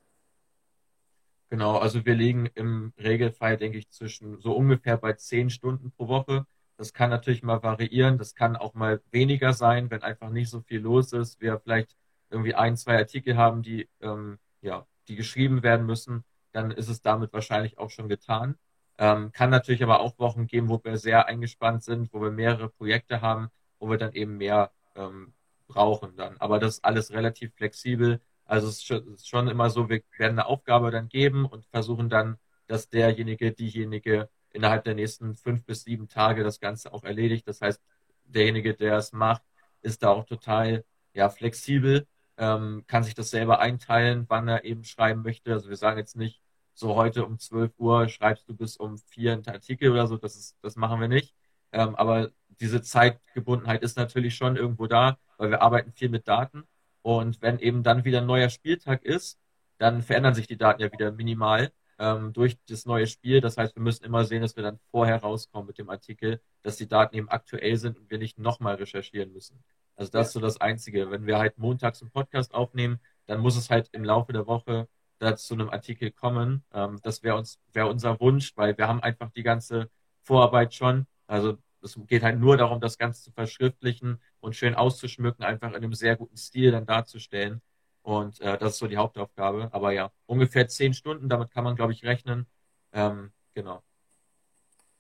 Genau, 1.51 1.79
also 1.79 2.05
wir 2.05 2.15
liegen 2.15 2.47
im 2.55 2.93
Regelfall, 2.99 3.57
denke 3.57 3.79
ich, 3.79 3.89
zwischen 3.91 4.39
so 4.41 4.53
ungefähr 4.55 4.99
bei 4.99 5.15
zehn 5.15 5.49
Stunden 5.49 5.91
pro 5.93 6.09
Woche. 6.09 6.47
Das 6.79 6.93
kann 6.93 7.11
natürlich 7.11 7.43
mal 7.43 7.63
variieren, 7.63 8.19
das 8.19 8.37
kann 8.37 8.57
auch 8.57 8.73
mal 8.75 9.03
weniger 9.11 9.53
sein, 9.53 9.91
wenn 9.91 10.03
einfach 10.03 10.31
nicht 10.31 10.49
so 10.49 10.61
viel 10.61 10.81
los 10.81 11.13
ist. 11.13 11.41
Wir 11.41 11.59
vielleicht 11.59 11.97
irgendwie 12.31 12.55
ein, 12.55 12.77
zwei 12.77 12.97
Artikel 12.97 13.37
haben, 13.37 13.63
die, 13.63 13.89
ähm, 14.01 14.39
ja, 14.63 14.87
die 15.09 15.17
geschrieben 15.17 15.65
werden 15.65 15.87
müssen, 15.87 16.25
dann 16.53 16.71
ist 16.71 16.89
es 16.89 17.03
damit 17.03 17.33
wahrscheinlich 17.33 17.79
auch 17.79 17.91
schon 17.91 18.09
getan. 18.09 18.57
Ähm, 18.97 19.33
kann 19.33 19.51
natürlich 19.51 19.83
aber 19.83 20.01
auch 20.01 20.19
Wochen 20.21 20.47
geben, 20.47 20.69
wo 20.69 20.81
wir 20.85 20.99
sehr 20.99 21.27
eingespannt 21.27 21.83
sind, 21.83 22.13
wo 22.13 22.21
wir 22.23 22.31
mehrere 22.31 22.69
Projekte 22.69 23.23
haben, 23.23 23.49
wo 23.81 23.91
wir 23.91 23.99
dann 23.99 24.13
eben 24.13 24.37
mehr 24.37 24.71
ähm, 24.95 25.35
brauchen 25.67 26.17
dann. 26.17 26.37
Aber 26.39 26.61
das 26.61 26.75
ist 26.75 26.85
alles 26.85 27.13
relativ 27.13 27.55
flexibel. 27.55 28.21
Also 28.45 28.69
es 28.69 28.89
ist 28.89 29.29
schon 29.29 29.49
immer 29.49 29.71
so, 29.71 29.89
wir 29.89 30.03
werden 30.17 30.39
eine 30.39 30.47
Aufgabe 30.47 30.91
dann 30.93 31.09
geben 31.09 31.45
und 31.45 31.67
versuchen 31.67 32.09
dann, 32.09 32.39
dass 32.69 32.89
derjenige, 32.89 33.53
diejenige 33.53 34.29
innerhalb 34.53 34.85
der 34.85 34.95
nächsten 34.95 35.37
fünf 35.37 35.65
bis 35.65 35.85
sieben 35.85 36.09
Tage 36.09 36.45
das 36.45 36.61
Ganze 36.61 36.93
auch 36.93 37.05
erledigt. 37.05 37.47
Das 37.49 37.61
heißt, 37.61 37.83
derjenige, 38.25 38.75
der 38.75 38.97
es 38.97 39.13
macht, 39.13 39.43
ist 39.83 40.03
da 40.03 40.11
auch 40.11 40.25
total 40.25 40.85
ja, 41.13 41.29
flexibel, 41.29 42.07
ähm, 42.37 42.85
kann 42.87 43.05
sich 43.05 43.15
das 43.15 43.31
selber 43.31 43.61
einteilen, 43.61 44.27
wann 44.29 44.49
er 44.49 44.65
eben 44.65 44.85
schreiben 44.85 45.23
möchte. 45.23 45.53
Also 45.53 45.69
wir 45.69 45.77
sagen 45.77 45.99
jetzt 45.99 46.17
nicht, 46.17 46.41
so 46.75 46.95
heute 46.95 47.27
um 47.27 47.39
12 47.39 47.73
Uhr 47.79 48.09
schreibst 48.09 48.49
du 48.49 48.55
bis 48.57 48.77
um 48.77 48.99
vier 48.99 49.33
einen 49.33 49.47
Artikel 49.49 49.91
oder 49.91 50.07
so, 50.07 50.17
das, 50.17 50.37
ist, 50.37 50.57
das 50.63 50.77
machen 50.77 51.01
wir 51.01 51.09
nicht. 51.09 51.35
Ähm, 51.73 51.97
aber 51.97 52.31
diese 52.61 52.83
Zeitgebundenheit 52.83 53.83
ist 53.83 53.97
natürlich 53.97 54.37
schon 54.37 54.57
irgendwo 54.57 54.87
da, 54.87 55.19
weil 55.37 55.51
wir 55.51 55.63
arbeiten 55.63 55.93
viel 55.93 56.09
mit 56.09 56.29
Daten 56.29 56.65
und 57.03 57.43
wenn 57.43 57.59
eben 57.59 57.83
dann 57.83 58.05
wieder 58.05 58.21
ein 58.21 58.27
neuer 58.27 58.49
Spieltag 58.49 59.05
ist, 59.05 59.39
dann 59.79 60.03
verändern 60.03 60.35
sich 60.35 60.47
die 60.47 60.57
Daten 60.57 60.83
ja 60.83 60.93
wieder 60.93 61.13
minimal 61.13 61.73
ähm, 61.99 62.33
durch 62.33 62.57
das 62.69 62.87
neue 62.87 63.07
Spiel. 63.07 63.41
Das 63.41 63.57
heißt, 63.57 63.75
wir 63.77 63.83
müssen 63.83 64.05
immer 64.05 64.25
sehen, 64.25 64.43
dass 64.43 64.57
wir 64.57 64.63
dann 64.63 64.79
vorher 64.91 65.21
rauskommen 65.21 65.67
mit 65.67 65.79
dem 65.79 65.91
Artikel, 65.91 66.41
dass 66.63 66.77
die 66.77 66.89
Daten 66.89 67.17
eben 67.17 67.29
aktuell 67.29 67.77
sind 67.77 67.99
und 67.99 68.11
wir 68.11 68.19
nicht 68.19 68.39
nochmal 68.39 68.77
recherchieren 68.77 69.33
müssen. 69.33 69.63
Also 69.97 70.13
das 70.13 70.29
ist 70.29 70.33
so 70.35 70.41
das 70.41 70.61
Einzige. 70.61 71.11
Wenn 71.11 71.27
wir 71.27 71.39
halt 71.39 71.59
montags 71.59 72.01
einen 72.03 72.11
Podcast 72.11 72.55
aufnehmen, 72.55 73.01
dann 73.27 73.41
muss 73.41 73.57
es 73.57 73.69
halt 73.71 73.89
im 73.93 74.05
Laufe 74.05 74.33
der 74.33 74.47
Woche 74.47 74.89
da 75.19 75.37
zu 75.37 75.55
einem 75.55 75.71
Artikel 75.71 76.13
kommen. 76.13 76.65
Ähm, 76.73 77.01
das 77.03 77.23
wäre 77.23 77.37
uns 77.37 77.59
wäre 77.73 77.89
unser 77.89 78.21
Wunsch, 78.21 78.57
weil 78.57 78.79
wir 78.79 78.89
haben 78.89 79.03
einfach 79.03 79.31
die 79.33 79.43
ganze 79.43 79.91
Vorarbeit 80.23 80.75
schon. 80.75 81.07
Also 81.27 81.59
es 81.83 81.99
geht 82.07 82.23
halt 82.23 82.39
nur 82.39 82.57
darum, 82.57 82.81
das 82.81 82.99
Ganze 82.99 83.23
zu 83.25 83.33
verschriftlichen 83.33 84.21
und 84.41 84.57
schön 84.57 84.75
auszuschmücken, 84.75 85.45
einfach 85.45 85.71
in 85.71 85.77
einem 85.77 85.95
sehr 85.95 86.17
guten 86.17 86.37
Stil 86.37 86.71
dann 86.71 86.87
darzustellen. 86.87 87.61
Und 88.09 88.41
äh, 88.41 88.57
das 88.57 88.73
ist 88.73 88.79
so 88.79 88.87
die 88.87 88.97
Hauptaufgabe. 88.97 89.69
Aber 89.71 89.93
ja, 89.93 90.11
ungefähr 90.25 90.67
zehn 90.67 90.95
Stunden, 90.95 91.29
damit 91.29 91.51
kann 91.51 91.63
man, 91.63 91.77
glaube 91.77 91.93
ich, 91.93 92.07
rechnen. 92.07 92.47
Ähm, 92.91 93.33
genau. 93.53 93.83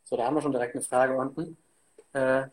So, 0.04 0.18
da 0.18 0.26
haben 0.26 0.34
wir 0.34 0.42
schon 0.42 0.52
direkt 0.52 0.74
eine 0.74 0.84
Frage 0.84 1.16
unten. 1.16 1.56
Äh, 2.12 2.48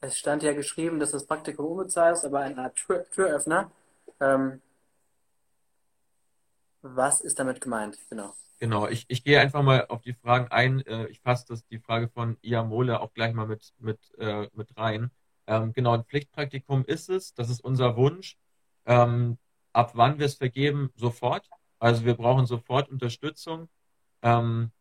es 0.00 0.16
stand 0.16 0.44
ja 0.44 0.52
geschrieben, 0.52 1.00
dass 1.00 1.10
das 1.10 1.26
Praktikum 1.26 1.66
unbezahlt 1.66 2.14
ist, 2.14 2.24
aber 2.24 2.38
eine 2.38 2.56
Art 2.56 2.76
Tür 2.76 3.04
Türöffner. 3.10 3.72
Ähm, 4.20 4.62
was 6.82 7.20
ist 7.20 7.40
damit 7.40 7.60
gemeint? 7.60 7.98
Genau. 8.08 8.32
Genau, 8.60 8.86
ich, 8.86 9.06
ich 9.08 9.24
gehe 9.24 9.40
einfach 9.40 9.64
mal 9.64 9.86
auf 9.88 10.02
die 10.02 10.14
Fragen 10.14 10.52
ein. 10.52 10.86
Äh, 10.86 11.08
ich 11.08 11.18
fasse 11.20 11.46
das, 11.48 11.66
die 11.66 11.80
Frage 11.80 12.06
von 12.10 12.36
Ia 12.42 12.62
Mole 12.62 13.00
auch 13.00 13.12
gleich 13.12 13.34
mal 13.34 13.48
mit, 13.48 13.74
mit, 13.80 13.98
äh, 14.18 14.48
mit 14.52 14.76
rein. 14.76 15.10
Ähm, 15.46 15.72
genau, 15.72 15.92
ein 15.92 16.04
Pflichtpraktikum 16.04 16.84
ist 16.84 17.08
es, 17.08 17.34
das 17.34 17.50
ist 17.50 17.60
unser 17.60 17.96
Wunsch. 17.96 18.36
Ähm, 18.84 19.38
ab 19.72 19.92
wann 19.94 20.18
wir 20.18 20.26
es 20.26 20.34
vergeben? 20.34 20.90
Sofort. 20.96 21.48
Also 21.78 22.04
wir 22.04 22.14
brauchen 22.14 22.46
sofort 22.46 22.88
Unterstützung. 22.88 23.68
Ähm, 24.22 24.72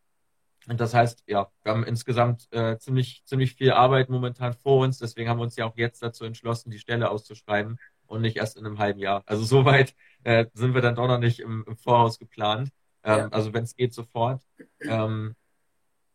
und 0.68 0.80
das 0.80 0.94
heißt, 0.94 1.24
ja, 1.28 1.52
wir 1.64 1.72
haben 1.72 1.84
insgesamt 1.84 2.52
äh, 2.52 2.78
ziemlich, 2.80 3.24
ziemlich 3.26 3.54
viel 3.54 3.72
Arbeit 3.72 4.10
momentan 4.10 4.54
vor 4.54 4.84
uns. 4.84 4.98
Deswegen 4.98 5.30
haben 5.30 5.38
wir 5.38 5.44
uns 5.44 5.56
ja 5.56 5.66
auch 5.66 5.78
jetzt 5.78 6.02
dazu 6.02 6.26
entschlossen, 6.26 6.72
die 6.72 6.80
Stelle 6.80 7.12
auszuschreiben 7.12 7.78
und 8.08 8.22
nicht 8.22 8.38
erst 8.38 8.58
in 8.58 8.66
einem 8.66 8.80
halben 8.80 9.00
Jahr. 9.00 9.22
Also 9.26 9.44
soweit 9.44 9.94
äh, 10.24 10.46
sind 10.54 10.74
wir 10.74 10.82
dann 10.82 10.96
doch 10.96 11.08
noch 11.08 11.20
nicht 11.20 11.40
im, 11.40 11.64
im 11.68 11.78
Voraus 11.78 12.18
geplant. 12.18 12.70
Ähm, 13.04 13.18
ja. 13.18 13.28
Also 13.30 13.54
wenn 13.54 13.64
es 13.64 13.76
geht, 13.76 13.94
sofort. 13.94 14.42
Ähm, 14.82 15.36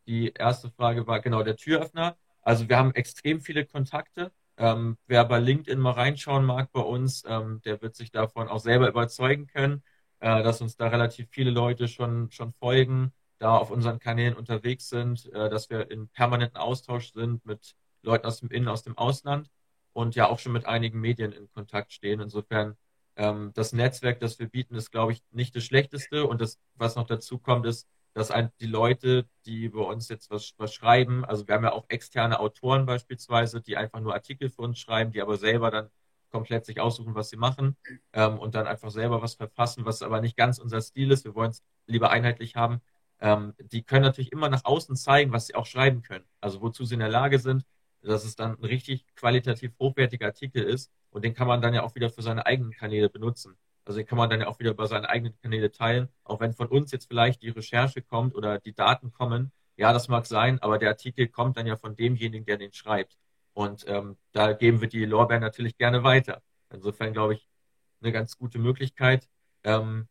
die 0.07 0.33
erste 0.33 0.69
Frage 0.71 1.07
war 1.07 1.21
genau 1.21 1.43
der 1.43 1.55
Türöffner. 1.55 2.17
Also 2.41 2.67
wir 2.67 2.77
haben 2.77 2.93
extrem 2.93 3.39
viele 3.39 3.65
Kontakte. 3.65 4.31
Ähm, 4.61 4.97
wer 5.07 5.25
bei 5.25 5.39
LinkedIn 5.39 5.79
mal 5.79 5.93
reinschauen 5.93 6.45
mag 6.45 6.71
bei 6.71 6.81
uns, 6.81 7.23
ähm, 7.27 7.61
der 7.65 7.81
wird 7.81 7.95
sich 7.95 8.11
davon 8.11 8.47
auch 8.47 8.59
selber 8.59 8.87
überzeugen 8.87 9.47
können, 9.47 9.81
äh, 10.19 10.43
dass 10.43 10.61
uns 10.61 10.75
da 10.77 10.87
relativ 10.89 11.29
viele 11.31 11.49
Leute 11.49 11.87
schon, 11.87 12.29
schon 12.29 12.53
folgen, 12.53 13.11
da 13.39 13.57
auf 13.57 13.71
unseren 13.71 13.97
Kanälen 13.99 14.35
unterwegs 14.35 14.87
sind, 14.89 15.25
äh, 15.33 15.49
dass 15.49 15.71
wir 15.71 15.89
in 15.89 16.09
permanenten 16.09 16.57
Austausch 16.59 17.11
sind 17.11 17.43
mit 17.43 17.75
Leuten 18.03 18.27
aus 18.27 18.39
dem 18.39 18.51
Innen, 18.51 18.67
aus 18.67 18.83
dem 18.83 18.95
Ausland 18.99 19.49
und 19.93 20.13
ja 20.13 20.29
auch 20.29 20.37
schon 20.37 20.51
mit 20.51 20.67
einigen 20.67 20.99
Medien 21.01 21.31
in 21.31 21.49
Kontakt 21.49 21.91
stehen. 21.91 22.19
Insofern 22.19 22.77
ähm, 23.15 23.51
das 23.55 23.73
Netzwerk, 23.73 24.19
das 24.19 24.37
wir 24.37 24.47
bieten, 24.47 24.75
ist, 24.75 24.91
glaube 24.91 25.13
ich, 25.13 25.23
nicht 25.31 25.55
das 25.55 25.63
Schlechteste. 25.63 26.27
Und 26.27 26.39
das, 26.39 26.59
was 26.75 26.95
noch 26.95 27.07
dazu 27.07 27.39
kommt, 27.39 27.65
ist, 27.65 27.87
dass 28.13 28.31
ein, 28.31 28.51
die 28.59 28.67
Leute, 28.67 29.27
die 29.45 29.69
bei 29.69 29.81
uns 29.81 30.09
jetzt 30.09 30.29
was, 30.31 30.53
was 30.57 30.73
schreiben, 30.73 31.23
also 31.25 31.47
wir 31.47 31.55
haben 31.55 31.63
ja 31.63 31.71
auch 31.71 31.85
externe 31.89 32.39
Autoren 32.39 32.85
beispielsweise, 32.85 33.61
die 33.61 33.77
einfach 33.77 34.01
nur 34.01 34.13
Artikel 34.13 34.49
für 34.49 34.63
uns 34.63 34.79
schreiben, 34.79 35.11
die 35.11 35.21
aber 35.21 35.37
selber 35.37 35.71
dann 35.71 35.89
komplett 36.31 36.65
sich 36.65 36.79
aussuchen, 36.79 37.15
was 37.15 37.29
sie 37.29 37.37
machen 37.37 37.75
ähm, 38.13 38.39
und 38.39 38.55
dann 38.55 38.67
einfach 38.67 38.89
selber 38.89 39.21
was 39.21 39.35
verfassen, 39.35 39.85
was 39.85 40.01
aber 40.01 40.21
nicht 40.21 40.37
ganz 40.37 40.59
unser 40.59 40.81
Stil 40.81 41.11
ist. 41.11 41.25
Wir 41.25 41.35
wollen 41.35 41.51
es 41.51 41.63
lieber 41.87 42.09
einheitlich 42.09 42.55
haben. 42.55 42.81
Ähm, 43.19 43.53
die 43.59 43.83
können 43.83 44.03
natürlich 44.03 44.31
immer 44.31 44.49
nach 44.49 44.65
außen 44.65 44.95
zeigen, 44.95 45.31
was 45.31 45.47
sie 45.47 45.55
auch 45.55 45.65
schreiben 45.65 46.01
können. 46.01 46.25
Also 46.39 46.61
wozu 46.61 46.85
sie 46.85 46.95
in 46.95 47.01
der 47.01 47.09
Lage 47.09 47.39
sind, 47.39 47.65
dass 48.01 48.25
es 48.25 48.35
dann 48.35 48.57
ein 48.57 48.65
richtig 48.65 49.05
qualitativ 49.15 49.73
hochwertiger 49.79 50.27
Artikel 50.27 50.63
ist 50.63 50.91
und 51.11 51.23
den 51.23 51.33
kann 51.33 51.47
man 51.47 51.61
dann 51.61 51.73
ja 51.73 51.83
auch 51.83 51.95
wieder 51.95 52.09
für 52.09 52.23
seine 52.23 52.45
eigenen 52.45 52.71
Kanäle 52.71 53.09
benutzen. 53.09 53.57
Also 53.85 53.99
den 53.99 54.07
kann 54.07 54.17
man 54.17 54.29
dann 54.29 54.41
ja 54.41 54.47
auch 54.47 54.59
wieder 54.59 54.73
bei 54.73 54.85
seinen 54.85 55.05
eigenen 55.05 55.35
Kanäle 55.41 55.71
teilen, 55.71 56.09
auch 56.23 56.39
wenn 56.39 56.53
von 56.53 56.67
uns 56.67 56.91
jetzt 56.91 57.07
vielleicht 57.07 57.41
die 57.41 57.49
Recherche 57.49 58.01
kommt 58.01 58.35
oder 58.35 58.59
die 58.59 58.73
Daten 58.73 59.11
kommen. 59.11 59.51
Ja, 59.75 59.93
das 59.93 60.07
mag 60.07 60.25
sein, 60.27 60.59
aber 60.61 60.77
der 60.77 60.89
Artikel 60.89 61.27
kommt 61.27 61.57
dann 61.57 61.65
ja 61.67 61.75
von 61.75 61.95
demjenigen, 61.95 62.45
der 62.45 62.57
den 62.57 62.73
schreibt. 62.73 63.17
Und 63.53 63.85
ähm, 63.87 64.17
da 64.31 64.53
geben 64.53 64.81
wir 64.81 64.87
die 64.87 65.05
Lorbeeren 65.05 65.41
natürlich 65.41 65.77
gerne 65.77 66.03
weiter. 66.03 66.41
Insofern 66.69 67.13
glaube 67.13 67.33
ich, 67.35 67.47
eine 68.01 68.11
ganz 68.11 68.37
gute 68.37 68.59
Möglichkeit. 68.59 69.27
Ähm, 69.63 70.07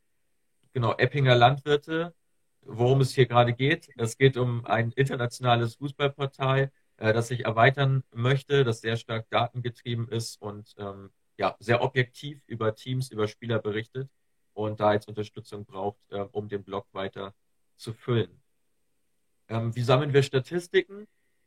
genau, 0.72 0.94
Eppinger 0.96 1.34
Landwirte, 1.34 2.14
worum 2.62 3.00
es 3.00 3.14
hier 3.14 3.26
gerade 3.26 3.52
geht. 3.52 3.88
Es 3.96 4.16
geht 4.18 4.36
um 4.36 4.64
ein 4.66 4.92
internationales 4.92 5.76
Fußballportal, 5.76 6.72
äh, 6.98 7.12
das 7.12 7.28
sich 7.28 7.44
erweitern 7.44 8.04
möchte, 8.12 8.64
das 8.64 8.80
sehr 8.80 8.96
stark 8.96 9.28
datengetrieben 9.30 10.08
ist 10.08 10.40
und 10.40 10.74
ähm, 10.78 11.10
ja, 11.40 11.56
sehr 11.58 11.82
objektiv 11.82 12.42
über 12.46 12.74
Teams, 12.74 13.10
über 13.10 13.26
Spieler 13.26 13.58
berichtet 13.60 14.10
und 14.52 14.78
da 14.78 14.92
jetzt 14.92 15.08
Unterstützung 15.08 15.64
braucht, 15.64 15.98
äh, 16.10 16.20
um 16.32 16.48
den 16.48 16.62
Blog 16.62 16.86
weiter 16.92 17.34
zu 17.76 17.94
füllen. 17.94 18.42
Ähm, 19.48 19.74
wie 19.74 19.80
sammeln 19.80 20.12
wir 20.12 20.22
Statistiken? 20.22 21.06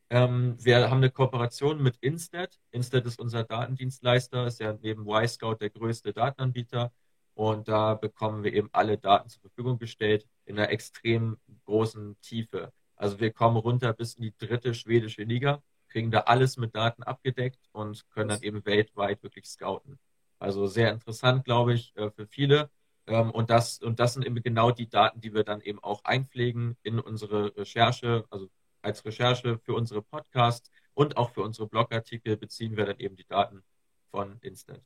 Ähm, 0.10 0.58
wir 0.60 0.90
haben 0.90 0.98
eine 0.98 1.12
Kooperation 1.12 1.82
mit 1.82 1.98
Instat. 2.02 2.60
Instat 2.72 3.06
ist 3.06 3.20
unser 3.20 3.44
Datendienstleister, 3.44 4.48
ist 4.48 4.60
ja 4.60 4.74
neben 4.82 5.08
Y-Scout 5.08 5.58
der 5.62 5.70
größte 5.70 6.12
Datenanbieter. 6.12 6.92
Und 7.36 7.68
da 7.68 7.94
bekommen 7.94 8.44
wir 8.44 8.54
eben 8.54 8.70
alle 8.72 8.98
Daten 8.98 9.30
zur 9.30 9.42
Verfügung 9.42 9.78
gestellt 9.78 10.28
in 10.46 10.58
einer 10.58 10.72
extrem 10.72 11.38
großen 11.66 12.20
Tiefe. 12.22 12.74
Also 12.96 13.20
wir 13.20 13.32
kommen 13.32 13.58
runter 13.58 13.94
bis 13.94 14.16
in 14.16 14.24
die 14.24 14.34
dritte 14.38 14.74
schwedische 14.74 15.24
Liga, 15.24 15.62
kriegen 15.94 16.12
da 16.12 16.22
alles 16.22 16.58
mit 16.58 16.76
Daten 16.76 17.04
abgedeckt 17.04 17.70
und 17.72 18.10
können 18.10 18.30
dann 18.30 18.42
eben 18.42 18.66
weltweit 18.66 19.22
wirklich 19.24 19.46
scouten. 19.46 20.00
Also 20.40 20.66
sehr 20.68 20.92
interessant, 20.92 21.46
glaube 21.46 21.74
ich, 21.74 21.96
äh, 21.96 22.10
für 22.10 22.26
viele. 22.26 22.70
Ähm, 23.08 23.32
und 23.32 23.50
das, 23.50 23.80
und 23.80 24.00
das 24.00 24.14
sind 24.14 24.26
eben 24.26 24.42
genau 24.42 24.72
die 24.72 24.90
Daten, 24.90 25.22
die 25.22 25.34
wir 25.34 25.44
dann 25.44 25.62
eben 25.62 25.82
auch 25.84 26.04
einpflegen 26.04 26.76
in 26.84 27.00
unsere 27.00 27.56
Recherche, 27.56 28.26
also 28.32 28.50
als 28.82 29.06
Recherche 29.06 29.60
für 29.60 29.74
unsere 29.76 30.02
Podcasts 30.02 30.72
und 30.96 31.16
auch 31.16 31.32
für 31.32 31.42
unsere 31.42 31.68
Blogartikel 31.68 32.38
beziehen 32.38 32.76
wir 32.76 32.86
dann 32.86 33.00
eben 33.00 33.16
die 33.16 33.28
Daten 33.28 33.64
von 34.12 34.38
Instant. 34.42 34.82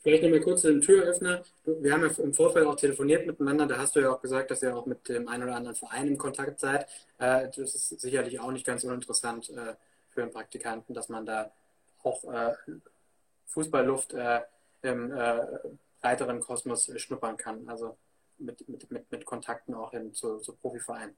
Vielleicht 0.00 0.22
nochmal 0.22 0.40
kurz 0.40 0.62
den 0.62 0.80
Türöffner. 0.80 1.42
Wir 1.64 1.92
haben 1.92 2.02
ja 2.02 2.10
im 2.22 2.34
Vorfeld 2.34 2.66
auch 2.66 2.76
telefoniert 2.76 3.26
miteinander. 3.26 3.66
Da 3.66 3.78
hast 3.78 3.96
du 3.96 4.00
ja 4.00 4.12
auch 4.12 4.20
gesagt, 4.20 4.50
dass 4.50 4.62
ihr 4.62 4.76
auch 4.76 4.86
mit 4.86 5.08
dem 5.08 5.28
einen 5.28 5.44
oder 5.44 5.56
anderen 5.56 5.76
Verein 5.76 6.08
in 6.08 6.18
Kontakt 6.18 6.60
seid. 6.60 6.86
Äh, 7.18 7.48
das 7.54 7.74
ist 7.74 8.00
sicherlich 8.00 8.38
auch 8.40 8.50
nicht 8.50 8.66
ganz 8.66 8.84
uninteressant 8.84 9.50
äh, 9.50 9.74
für 10.18 10.22
einen 10.24 10.32
Praktikanten, 10.32 10.94
dass 10.94 11.08
man 11.08 11.24
da 11.24 11.52
auch 12.02 12.24
äh, 12.24 12.52
Fußballluft 13.46 14.14
im 14.82 15.12
breiteren 16.00 16.40
Kosmos 16.40 16.90
schnuppern 16.96 17.36
kann. 17.36 17.68
Also 17.68 17.96
mit, 18.38 18.68
mit, 18.68 18.90
mit, 18.90 19.12
mit 19.12 19.24
Kontakten 19.24 19.74
auch 19.74 19.92
hin 19.92 20.12
zu, 20.12 20.38
zu 20.38 20.54
Profivereinen. 20.56 21.16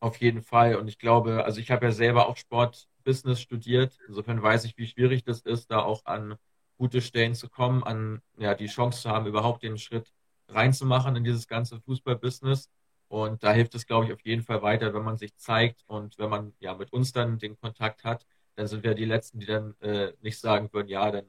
Auf 0.00 0.16
jeden 0.16 0.40
Fall. 0.40 0.76
Und 0.76 0.88
ich 0.88 0.98
glaube, 0.98 1.44
also 1.44 1.60
ich 1.60 1.70
habe 1.70 1.84
ja 1.86 1.92
selber 1.92 2.26
auch 2.26 2.36
Sportbusiness 2.38 3.40
studiert. 3.40 3.98
Insofern 4.08 4.42
weiß 4.42 4.64
ich, 4.64 4.78
wie 4.78 4.86
schwierig 4.86 5.24
das 5.24 5.42
ist, 5.42 5.70
da 5.70 5.80
auch 5.80 6.06
an 6.06 6.36
gute 6.78 7.02
Stellen 7.02 7.34
zu 7.34 7.50
kommen, 7.50 7.84
an 7.84 8.22
ja, 8.38 8.54
die 8.54 8.66
Chance 8.66 9.02
zu 9.02 9.10
haben, 9.10 9.26
überhaupt 9.26 9.62
den 9.62 9.76
Schritt 9.76 10.10
reinzumachen 10.48 11.16
in 11.16 11.24
dieses 11.24 11.46
ganze 11.46 11.80
Fußballbusiness. 11.80 12.70
Und 13.12 13.44
da 13.44 13.52
hilft 13.52 13.74
es, 13.74 13.86
glaube 13.86 14.06
ich, 14.06 14.12
auf 14.14 14.22
jeden 14.24 14.42
Fall 14.42 14.62
weiter, 14.62 14.94
wenn 14.94 15.02
man 15.02 15.18
sich 15.18 15.36
zeigt 15.36 15.84
und 15.86 16.18
wenn 16.18 16.30
man 16.30 16.54
ja 16.60 16.74
mit 16.74 16.94
uns 16.94 17.12
dann 17.12 17.38
den 17.38 17.58
Kontakt 17.60 18.04
hat, 18.04 18.24
dann 18.54 18.66
sind 18.66 18.84
wir 18.84 18.94
die 18.94 19.04
Letzten, 19.04 19.38
die 19.38 19.44
dann 19.44 19.74
äh, 19.82 20.14
nicht 20.22 20.38
sagen 20.40 20.72
würden, 20.72 20.88
ja, 20.88 21.10
dann 21.10 21.26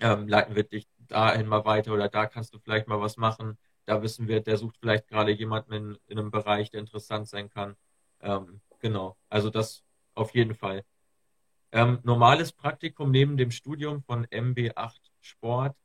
ähm, 0.00 0.28
leiten 0.28 0.56
wir 0.56 0.62
dich 0.64 0.88
dahin 0.96 1.46
mal 1.46 1.66
weiter 1.66 1.92
oder 1.92 2.08
da 2.08 2.24
kannst 2.24 2.54
du 2.54 2.58
vielleicht 2.58 2.88
mal 2.88 3.02
was 3.02 3.18
machen. 3.18 3.58
Da 3.84 4.00
wissen 4.00 4.28
wir, 4.28 4.40
der 4.40 4.56
sucht 4.56 4.78
vielleicht 4.78 5.06
gerade 5.08 5.30
jemanden 5.30 5.74
in, 5.74 5.98
in 6.06 6.18
einem 6.18 6.30
Bereich, 6.30 6.70
der 6.70 6.80
interessant 6.80 7.28
sein 7.28 7.50
kann. 7.50 7.76
Ähm, 8.22 8.62
genau, 8.80 9.18
also 9.28 9.50
das 9.50 9.84
auf 10.14 10.34
jeden 10.34 10.54
Fall. 10.54 10.86
Ähm, 11.70 11.98
normales 12.02 12.50
Praktikum 12.52 13.10
neben 13.10 13.36
dem 13.36 13.50
Studium 13.50 14.02
von 14.04 14.24
MB8 14.28 15.00
Sport 15.20 15.76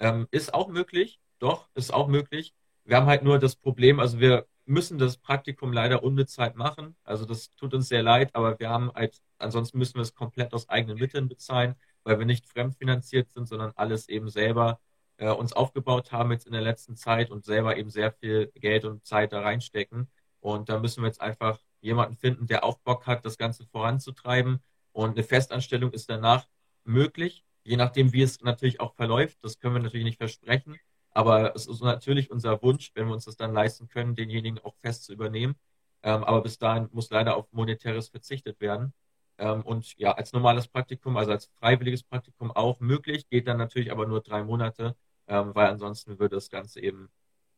ähm, 0.00 0.28
ist 0.32 0.52
auch 0.52 0.68
möglich. 0.68 1.18
Doch, 1.38 1.70
ist 1.74 1.94
auch 1.94 2.08
möglich. 2.08 2.52
Wir 2.84 2.98
haben 2.98 3.06
halt 3.06 3.22
nur 3.22 3.38
das 3.38 3.56
Problem, 3.56 4.00
also 4.00 4.20
wir 4.20 4.46
müssen 4.66 4.98
das 4.98 5.16
Praktikum 5.16 5.72
leider 5.72 6.02
unbezahlt 6.02 6.56
machen. 6.56 6.96
Also 7.04 7.24
das 7.24 7.54
tut 7.54 7.74
uns 7.74 7.88
sehr 7.88 8.02
leid, 8.02 8.34
aber 8.34 8.58
wir 8.58 8.68
haben 8.68 8.92
halt, 8.94 9.20
ansonsten 9.38 9.78
müssen 9.78 9.94
wir 9.96 10.02
es 10.02 10.14
komplett 10.14 10.52
aus 10.54 10.68
eigenen 10.68 10.98
Mitteln 10.98 11.28
bezahlen, 11.28 11.76
weil 12.04 12.18
wir 12.18 12.26
nicht 12.26 12.46
fremdfinanziert 12.46 13.30
sind, 13.30 13.46
sondern 13.48 13.72
alles 13.76 14.08
eben 14.08 14.28
selber 14.28 14.80
äh, 15.18 15.30
uns 15.30 15.52
aufgebaut 15.52 16.12
haben 16.12 16.32
jetzt 16.32 16.46
in 16.46 16.52
der 16.52 16.62
letzten 16.62 16.96
Zeit 16.96 17.30
und 17.30 17.44
selber 17.44 17.76
eben 17.76 17.90
sehr 17.90 18.12
viel 18.12 18.52
Geld 18.54 18.84
und 18.84 19.06
Zeit 19.06 19.32
da 19.32 19.40
reinstecken. 19.40 20.08
Und 20.40 20.68
da 20.68 20.78
müssen 20.78 21.02
wir 21.02 21.08
jetzt 21.08 21.20
einfach 21.20 21.58
jemanden 21.80 22.16
finden, 22.16 22.46
der 22.46 22.64
auch 22.64 22.78
Bock 22.78 23.06
hat, 23.06 23.24
das 23.24 23.38
Ganze 23.38 23.66
voranzutreiben 23.66 24.60
und 24.92 25.10
eine 25.10 25.24
Festanstellung 25.24 25.92
ist 25.92 26.08
danach 26.08 26.46
möglich, 26.84 27.44
je 27.64 27.76
nachdem, 27.76 28.12
wie 28.12 28.22
es 28.22 28.40
natürlich 28.40 28.80
auch 28.80 28.94
verläuft. 28.94 29.38
Das 29.42 29.58
können 29.58 29.74
wir 29.74 29.82
natürlich 29.82 30.04
nicht 30.04 30.18
versprechen. 30.18 30.78
Aber 31.16 31.56
es 31.56 31.66
ist 31.66 31.80
natürlich 31.80 32.30
unser 32.30 32.62
Wunsch, 32.62 32.92
wenn 32.94 33.06
wir 33.06 33.14
uns 33.14 33.24
das 33.24 33.38
dann 33.38 33.54
leisten 33.54 33.88
können, 33.88 34.14
denjenigen 34.14 34.58
auch 34.62 34.74
fest 34.82 35.04
zu 35.04 35.14
übernehmen. 35.14 35.54
Ähm, 36.02 36.22
aber 36.22 36.42
bis 36.42 36.58
dahin 36.58 36.90
muss 36.92 37.08
leider 37.08 37.38
auf 37.38 37.50
monetäres 37.52 38.10
verzichtet 38.10 38.60
werden. 38.60 38.92
Ähm, 39.38 39.62
und 39.62 39.96
ja, 39.96 40.12
als 40.12 40.34
normales 40.34 40.68
Praktikum, 40.68 41.16
also 41.16 41.30
als 41.30 41.46
freiwilliges 41.58 42.02
Praktikum 42.02 42.50
auch 42.50 42.80
möglich, 42.80 43.30
geht 43.30 43.48
dann 43.48 43.56
natürlich 43.56 43.90
aber 43.90 44.06
nur 44.06 44.20
drei 44.20 44.42
Monate, 44.42 44.94
ähm, 45.26 45.54
weil 45.54 45.68
ansonsten 45.68 46.18
würde 46.18 46.36
das 46.36 46.50
Ganze 46.50 46.80
eben 46.80 47.08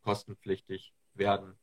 kostenpflichtig 0.04 0.92
werden. 1.14 1.58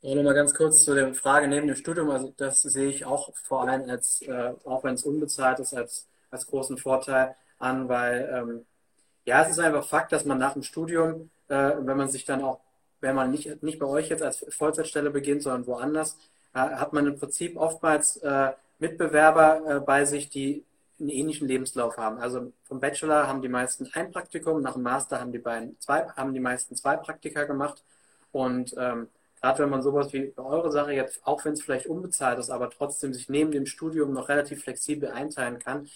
Und 0.00 0.16
nochmal 0.16 0.34
ganz 0.34 0.54
kurz 0.54 0.84
zu 0.84 0.92
der 0.96 1.14
Frage 1.14 1.46
neben 1.46 1.68
dem 1.68 1.76
Studium. 1.76 2.10
Also 2.10 2.34
das 2.36 2.62
sehe 2.62 2.88
ich 2.88 3.04
auch 3.04 3.32
vor 3.44 3.62
allem 3.62 3.88
als, 3.88 4.22
äh, 4.22 4.54
auch 4.64 4.82
wenn 4.82 4.94
es 4.94 5.04
unbezahlt 5.04 5.60
ist, 5.60 5.72
als, 5.72 6.08
als 6.32 6.48
großen 6.48 6.78
Vorteil 6.78 7.36
an, 7.60 7.88
weil 7.88 8.28
ähm, 8.34 8.66
ja, 9.24 9.42
es 9.42 9.50
ist 9.50 9.58
einfach 9.58 9.86
Fakt, 9.86 10.12
dass 10.12 10.24
man 10.24 10.38
nach 10.38 10.52
dem 10.54 10.62
Studium, 10.62 11.30
äh, 11.48 11.72
wenn 11.78 11.96
man 11.96 12.08
sich 12.08 12.24
dann 12.24 12.42
auch, 12.42 12.60
wenn 13.00 13.14
man 13.14 13.30
nicht, 13.30 13.62
nicht 13.62 13.78
bei 13.78 13.86
euch 13.86 14.08
jetzt 14.08 14.22
als 14.22 14.44
Vollzeitstelle 14.50 15.10
beginnt, 15.10 15.42
sondern 15.42 15.66
woanders, 15.66 16.16
äh, 16.54 16.58
hat 16.58 16.92
man 16.92 17.06
im 17.06 17.18
Prinzip 17.18 17.56
oftmals 17.56 18.16
äh, 18.18 18.52
Mitbewerber 18.78 19.76
äh, 19.76 19.80
bei 19.80 20.04
sich, 20.04 20.28
die 20.28 20.64
einen 21.00 21.08
ähnlichen 21.08 21.48
Lebenslauf 21.48 21.96
haben. 21.96 22.18
Also 22.18 22.52
vom 22.64 22.80
Bachelor 22.80 23.26
haben 23.26 23.42
die 23.42 23.48
meisten 23.48 23.90
ein 23.94 24.12
Praktikum, 24.12 24.62
nach 24.62 24.74
dem 24.74 24.82
Master 24.82 25.20
haben 25.20 25.32
die 25.32 25.38
beiden 25.38 25.78
zwei, 25.80 26.06
haben 26.08 26.34
die 26.34 26.40
meisten 26.40 26.76
zwei 26.76 26.96
Praktika 26.96 27.44
gemacht 27.44 27.82
und 28.32 28.74
ähm, 28.78 29.08
gerade 29.40 29.62
wenn 29.62 29.70
man 29.70 29.82
sowas 29.82 30.12
wie 30.12 30.32
eure 30.36 30.70
Sache 30.70 30.92
jetzt, 30.92 31.20
auch 31.26 31.44
wenn 31.44 31.54
es 31.54 31.62
vielleicht 31.62 31.86
unbezahlt 31.86 32.38
ist, 32.38 32.50
aber 32.50 32.70
trotzdem 32.70 33.12
sich 33.12 33.28
neben 33.28 33.50
dem 33.50 33.66
Studium 33.66 34.12
noch 34.12 34.28
relativ 34.28 34.62
flexibel 34.62 35.10
einteilen 35.10 35.58
kann, 35.58 35.88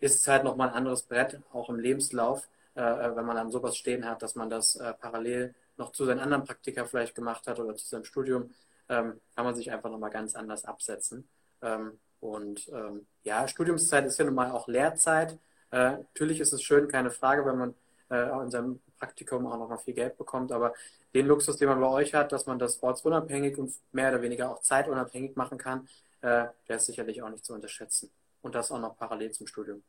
ist 0.00 0.20
es 0.20 0.28
halt 0.28 0.44
nochmal 0.44 0.68
ein 0.68 0.74
anderes 0.74 1.02
Brett, 1.02 1.40
auch 1.52 1.68
im 1.70 1.78
Lebenslauf, 1.78 2.48
wenn 2.74 3.26
man 3.26 3.36
dann 3.36 3.50
sowas 3.50 3.76
stehen 3.76 4.08
hat, 4.08 4.22
dass 4.22 4.36
man 4.36 4.48
das 4.48 4.76
äh, 4.76 4.94
parallel 4.94 5.54
noch 5.76 5.92
zu 5.92 6.04
seinen 6.04 6.20
anderen 6.20 6.44
Praktika 6.44 6.84
vielleicht 6.84 7.14
gemacht 7.14 7.46
hat 7.46 7.58
oder 7.58 7.74
zu 7.74 7.86
seinem 7.86 8.04
Studium, 8.04 8.54
ähm, 8.88 9.20
kann 9.34 9.44
man 9.44 9.54
sich 9.54 9.72
einfach 9.72 9.90
nochmal 9.90 10.10
ganz 10.10 10.34
anders 10.34 10.64
absetzen. 10.64 11.28
Ähm, 11.62 11.98
und 12.20 12.68
ähm, 12.68 13.06
ja, 13.24 13.48
Studiumszeit 13.48 14.04
ist 14.04 14.18
ja 14.18 14.24
nun 14.24 14.34
mal 14.34 14.50
auch 14.50 14.68
Lehrzeit. 14.68 15.38
Äh, 15.70 15.92
natürlich 15.92 16.40
ist 16.40 16.52
es 16.52 16.62
schön, 16.62 16.88
keine 16.88 17.10
Frage, 17.10 17.44
wenn 17.46 17.58
man 17.58 17.74
äh, 18.10 18.42
in 18.42 18.50
seinem 18.50 18.80
Praktikum 18.98 19.46
auch 19.46 19.58
nochmal 19.58 19.78
viel 19.78 19.94
Geld 19.94 20.18
bekommt, 20.18 20.52
aber 20.52 20.74
den 21.14 21.26
Luxus, 21.26 21.56
den 21.56 21.68
man 21.68 21.80
bei 21.80 21.88
euch 21.88 22.14
hat, 22.14 22.32
dass 22.32 22.46
man 22.46 22.58
das 22.58 22.82
ortsunabhängig 22.82 23.56
und 23.56 23.72
mehr 23.92 24.10
oder 24.10 24.22
weniger 24.22 24.50
auch 24.50 24.60
zeitunabhängig 24.60 25.36
machen 25.36 25.58
kann, 25.58 25.88
äh, 26.20 26.46
der 26.68 26.76
ist 26.76 26.86
sicherlich 26.86 27.22
auch 27.22 27.30
nicht 27.30 27.44
zu 27.44 27.54
unterschätzen. 27.54 28.10
Und 28.42 28.54
das 28.54 28.70
auch 28.70 28.78
noch 28.78 28.96
parallel 28.96 29.32
zum 29.32 29.46
Studium. 29.46 29.82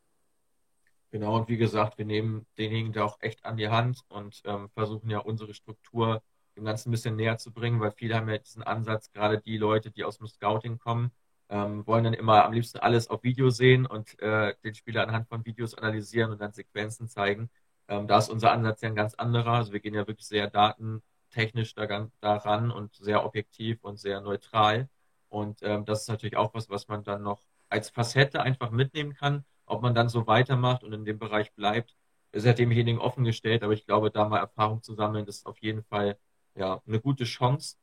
Genau, 1.12 1.36
und 1.36 1.48
wie 1.48 1.58
gesagt, 1.58 1.98
wir 1.98 2.06
nehmen 2.06 2.46
denjenigen 2.56 2.92
da 2.94 3.04
auch 3.04 3.18
echt 3.20 3.44
an 3.44 3.58
die 3.58 3.68
Hand 3.68 4.00
und 4.08 4.40
ähm, 4.46 4.70
versuchen 4.70 5.10
ja 5.10 5.18
unsere 5.18 5.52
Struktur 5.52 6.22
dem 6.56 6.64
Ganzen 6.64 6.88
ein 6.88 6.92
bisschen 6.92 7.16
näher 7.16 7.36
zu 7.36 7.52
bringen, 7.52 7.80
weil 7.80 7.92
viele 7.92 8.16
haben 8.16 8.28
ja 8.30 8.38
diesen 8.38 8.62
Ansatz, 8.62 9.10
gerade 9.12 9.38
die 9.40 9.58
Leute, 9.58 9.90
die 9.90 10.04
aus 10.04 10.16
dem 10.18 10.26
Scouting 10.26 10.78
kommen, 10.78 11.12
ähm, 11.50 11.86
wollen 11.86 12.04
dann 12.04 12.14
immer 12.14 12.44
am 12.46 12.52
liebsten 12.54 12.78
alles 12.78 13.08
auf 13.08 13.22
Video 13.24 13.50
sehen 13.50 13.84
und 13.84 14.18
äh, 14.20 14.54
den 14.64 14.74
Spieler 14.74 15.02
anhand 15.02 15.28
von 15.28 15.44
Videos 15.44 15.74
analysieren 15.74 16.32
und 16.32 16.40
dann 16.40 16.52
Sequenzen 16.54 17.08
zeigen. 17.08 17.50
Ähm, 17.88 18.06
da 18.06 18.16
ist 18.18 18.30
unser 18.30 18.50
Ansatz 18.52 18.80
ja 18.80 18.88
ein 18.88 18.94
ganz 18.94 19.14
anderer. 19.14 19.52
Also 19.52 19.72
wir 19.74 19.80
gehen 19.80 19.94
ja 19.94 20.06
wirklich 20.06 20.26
sehr 20.26 20.48
datentechnisch 20.48 21.74
daran, 21.74 22.10
daran 22.20 22.70
und 22.70 22.94
sehr 22.94 23.24
objektiv 23.24 23.84
und 23.84 23.98
sehr 23.98 24.22
neutral. 24.22 24.88
Und 25.28 25.58
ähm, 25.62 25.84
das 25.84 26.02
ist 26.02 26.08
natürlich 26.08 26.36
auch 26.38 26.54
was, 26.54 26.70
was 26.70 26.88
man 26.88 27.04
dann 27.04 27.22
noch 27.22 27.42
als 27.68 27.90
Facette 27.90 28.42
einfach 28.42 28.70
mitnehmen 28.70 29.14
kann, 29.14 29.44
ob 29.72 29.82
man 29.82 29.94
dann 29.94 30.08
so 30.08 30.26
weitermacht 30.26 30.84
und 30.84 30.92
in 30.92 31.04
dem 31.04 31.18
Bereich 31.18 31.52
bleibt, 31.54 31.96
ist 32.32 32.44
ja 32.46 32.52
demjenigen 32.52 33.00
offen 33.00 33.24
gestellt, 33.24 33.62
aber 33.62 33.72
ich 33.72 33.86
glaube, 33.86 34.10
da 34.10 34.28
mal 34.28 34.38
Erfahrung 34.38 34.82
zu 34.82 34.94
sammeln, 34.94 35.26
ist 35.26 35.46
auf 35.46 35.58
jeden 35.58 35.82
Fall 35.84 36.18
ja, 36.54 36.82
eine 36.86 37.00
gute 37.00 37.24
Chance. 37.24 37.76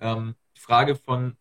Ähm, 0.00 0.36
die 0.56 0.60
Frage 0.60 0.94
von, 0.96 1.36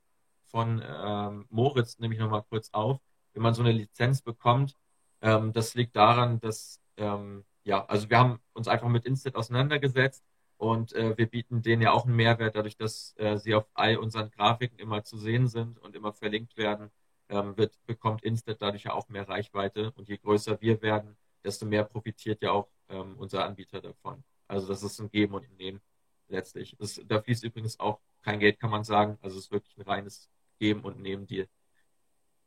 von 0.46 0.84
ähm, 0.86 1.46
Moritz 1.50 2.00
nehme 2.00 2.14
ich 2.16 2.20
nochmal 2.20 2.44
kurz 2.50 2.70
auf. 2.72 3.00
Wenn 3.34 3.44
man 3.44 3.54
so 3.54 3.62
eine 3.62 3.72
Lizenz 3.72 4.22
bekommt, 4.22 4.76
ähm, 5.22 5.54
das 5.54 5.76
liegt 5.76 5.96
daran, 5.96 6.40
dass, 6.40 6.82
ähm, 6.98 7.46
ja, 7.64 7.86
also 7.86 8.10
wir 8.10 8.18
haben 8.18 8.40
uns 8.54 8.68
einfach 8.68 8.90
mit 8.90 9.06
Instant 9.06 9.36
auseinandergesetzt 9.36 10.24
und 10.58 10.94
äh, 10.94 11.18
wir 11.18 11.28
bieten 11.28 11.62
denen 11.62 11.82
ja 11.84 11.92
auch 11.92 12.06
einen 12.06 12.16
Mehrwert, 12.16 12.56
dadurch, 12.56 12.78
dass 12.78 13.14
äh, 13.18 13.38
sie 13.38 13.56
auf 13.56 13.68
all 13.74 13.98
unseren 13.98 14.32
Grafiken 14.32 14.80
immer 14.80 15.04
zu 15.04 15.18
sehen 15.18 15.48
sind 15.48 15.80
und 15.80 15.96
immer 15.96 16.14
verlinkt 16.14 16.58
werden, 16.58 16.92
ähm, 17.32 17.58
wird, 17.58 17.74
bekommt 17.88 18.24
Instant 18.24 18.62
dadurch 18.62 18.84
ja 18.84 18.94
auch 18.94 19.10
mehr 19.10 19.28
Reichweite. 19.28 19.92
Und 19.96 20.08
je 20.08 20.18
größer 20.18 20.62
wir 20.62 20.82
werden, 20.82 21.18
desto 21.44 21.66
mehr 21.66 21.84
profitiert 21.84 22.42
ja 22.42 22.52
auch 22.52 22.68
ähm, 22.90 23.16
unser 23.18 23.46
Anbieter 23.46 23.82
davon. 23.82 24.24
Also 24.48 24.68
das 24.68 24.84
ist 24.84 25.00
ein 25.00 25.10
Geben 25.10 25.34
und 25.34 25.44
ein 25.44 25.56
Nehmen 25.58 25.82
letztlich. 26.28 26.76
Das, 26.78 27.02
da 27.08 27.22
fließt 27.22 27.44
übrigens 27.44 27.80
auch 27.80 28.00
kein 28.22 28.40
Geld, 28.40 28.60
kann 28.60 28.70
man 28.70 28.84
sagen. 28.84 29.18
Also 29.22 29.38
es 29.38 29.46
ist 29.46 29.52
wirklich 29.52 29.76
ein 29.78 29.84
reines 29.84 30.30
Geben 30.60 30.82
und 30.82 31.02
Nehmen 31.02 31.26
Deal. 31.26 31.48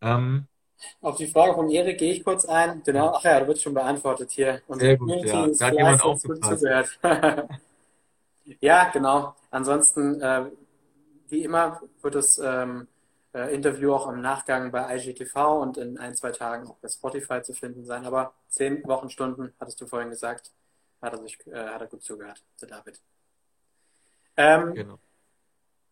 Ähm, 0.03 0.47
Auf 1.01 1.17
die 1.17 1.27
Frage 1.27 1.55
von 1.55 1.71
Erik 1.71 1.99
gehe 1.99 2.13
ich 2.13 2.23
kurz 2.23 2.45
ein. 2.45 2.83
Genau, 2.85 3.13
ach 3.15 3.25
ja, 3.25 3.41
da 3.41 3.47
wird 3.47 3.61
schon 3.61 3.75
beantwortet 3.75 4.31
hier. 4.31 4.61
Und 4.67 4.81
sehr 4.81 4.99
gut, 4.99 5.25
ja. 5.25 5.49
Da 5.49 5.67
hat 5.67 5.75
jemand 5.75 6.03
aufgepasst. 6.03 6.67
ja, 8.61 8.91
genau. 8.91 9.35
Ansonsten, 9.51 10.21
äh, 10.21 10.45
wie 11.29 11.43
immer, 11.43 11.81
wird 12.03 12.15
das 12.15 12.39
ähm, 12.39 12.87
äh, 13.35 13.55
Interview 13.55 13.93
auch 13.93 14.09
im 14.09 14.21
Nachgang 14.21 14.71
bei 14.71 14.97
IGTV 14.97 15.61
und 15.61 15.77
in 15.77 15.99
ein, 15.99 16.15
zwei 16.15 16.31
Tagen 16.31 16.69
auch 16.69 16.77
bei 16.77 16.89
Spotify 16.89 17.43
zu 17.43 17.53
finden 17.53 17.85
sein. 17.85 18.07
Aber 18.07 18.33
zehn 18.49 18.83
Wochenstunden, 18.87 19.53
hattest 19.61 19.81
du 19.81 19.87
vorhin 19.87 20.11
gesagt, 20.11 20.53
hat 21.03 21.13
er, 21.13 21.19
sich, 21.19 21.39
äh, 21.47 21.67
hat 21.67 21.81
er 21.81 21.89
gut 21.89 22.03
zugehört, 22.03 22.43
der 22.61 22.69
David. 22.69 23.01
Ähm, 24.37 24.75
genau. 24.75 24.99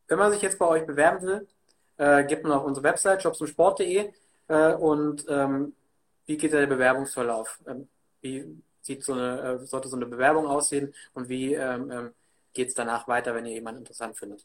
Wenn 0.09 0.19
man 0.19 0.33
sich 0.33 0.43
jetzt 0.43 0.59
bei 0.59 0.67
euch 0.67 0.87
bewerben 0.87 1.23
will, 1.27 1.49
äh, 1.97 2.25
gibt 2.25 2.45
man 2.45 2.53
auf 2.53 2.65
unsere 2.65 2.85
Website 2.85 3.23
jobsumsport.de 3.23 4.13
äh, 4.49 4.75
und 4.75 5.25
ähm, 5.29 5.75
wie 6.27 6.37
geht 6.37 6.53
der 6.53 6.67
Bewerbungsverlauf? 6.67 7.61
Ähm, 7.67 7.89
wie 8.21 8.63
sieht 8.81 9.05
so 9.05 9.13
eine, 9.13 9.41
äh, 9.41 9.67
sollte 9.67 9.89
so 9.89 9.97
eine 9.97 10.07
Bewerbung 10.07 10.47
aussehen 10.47 10.95
und 11.15 11.29
wie 11.29 11.55
ähm, 11.55 11.91
ähm 11.91 12.15
geht 12.55 12.69
es 12.69 12.75
danach 12.75 13.09
weiter, 13.09 13.35
wenn 13.35 13.47
ihr 13.47 13.55
jemanden 13.55 13.81
interessant 13.81 14.19
findet? 14.19 14.45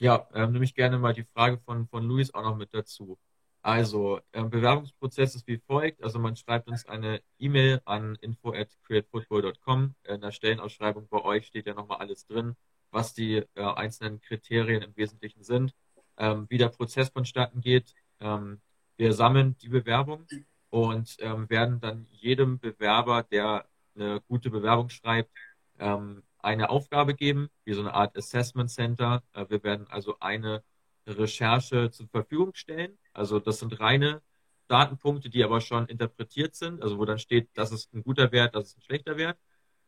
Ja, 0.00 0.28
ähm, 0.34 0.52
nehme 0.52 0.64
ich 0.64 0.74
gerne 0.74 0.98
mal 0.98 1.12
die 1.14 1.24
Frage 1.24 1.58
von, 1.58 1.86
von 1.88 2.04
Luis 2.04 2.32
auch 2.34 2.42
noch 2.42 2.56
mit 2.56 2.74
dazu. 2.74 3.18
Also, 3.62 4.20
ähm, 4.32 4.50
Bewerbungsprozess 4.50 5.36
ist 5.36 5.46
wie 5.46 5.58
folgt. 5.58 6.02
Also, 6.02 6.18
man 6.18 6.34
schreibt 6.36 6.68
uns 6.68 6.86
eine 6.86 7.22
E-Mail 7.38 7.80
an 7.84 8.16
info 8.20 8.52
at 8.52 8.68
createfootball.com. 8.84 9.94
In 10.04 10.20
der 10.20 10.32
Stellenausschreibung 10.32 11.06
bei 11.08 11.22
euch 11.22 11.46
steht 11.46 11.66
ja 11.66 11.74
nochmal 11.74 11.98
alles 11.98 12.26
drin, 12.26 12.56
was 12.90 13.14
die 13.14 13.36
äh, 13.54 13.62
einzelnen 13.62 14.20
Kriterien 14.20 14.82
im 14.82 14.96
Wesentlichen 14.96 15.44
sind, 15.44 15.74
ähm, 16.18 16.46
wie 16.48 16.58
der 16.58 16.70
Prozess 16.70 17.10
vonstatten 17.10 17.60
geht. 17.60 17.94
Ähm, 18.20 18.60
wir 18.96 19.12
sammeln 19.12 19.56
die 19.58 19.68
Bewerbung 19.68 20.26
und 20.70 21.16
ähm, 21.20 21.48
werden 21.48 21.80
dann 21.80 22.06
jedem 22.10 22.58
Bewerber, 22.58 23.22
der 23.22 23.66
eine 23.94 24.20
gute 24.22 24.50
Bewerbung 24.50 24.88
schreibt, 24.88 25.30
ähm, 25.78 26.22
eine 26.42 26.70
Aufgabe 26.70 27.14
geben, 27.14 27.48
wie 27.64 27.72
so 27.72 27.80
eine 27.80 27.94
Art 27.94 28.16
Assessment 28.16 28.70
Center. 28.70 29.22
Äh, 29.32 29.46
wir 29.48 29.62
werden 29.62 29.86
also 29.88 30.16
eine 30.20 30.62
Recherche 31.06 31.90
zur 31.90 32.08
Verfügung 32.08 32.54
stellen. 32.54 32.98
Also 33.12 33.40
das 33.40 33.58
sind 33.60 33.78
reine 33.80 34.22
Datenpunkte, 34.68 35.30
die 35.30 35.44
aber 35.44 35.60
schon 35.60 35.86
interpretiert 35.86 36.54
sind, 36.54 36.82
also 36.82 36.98
wo 36.98 37.04
dann 37.04 37.18
steht, 37.18 37.50
das 37.54 37.72
ist 37.72 37.92
ein 37.92 38.02
guter 38.02 38.32
Wert, 38.32 38.54
das 38.54 38.68
ist 38.68 38.78
ein 38.78 38.82
schlechter 38.82 39.16
Wert. 39.16 39.38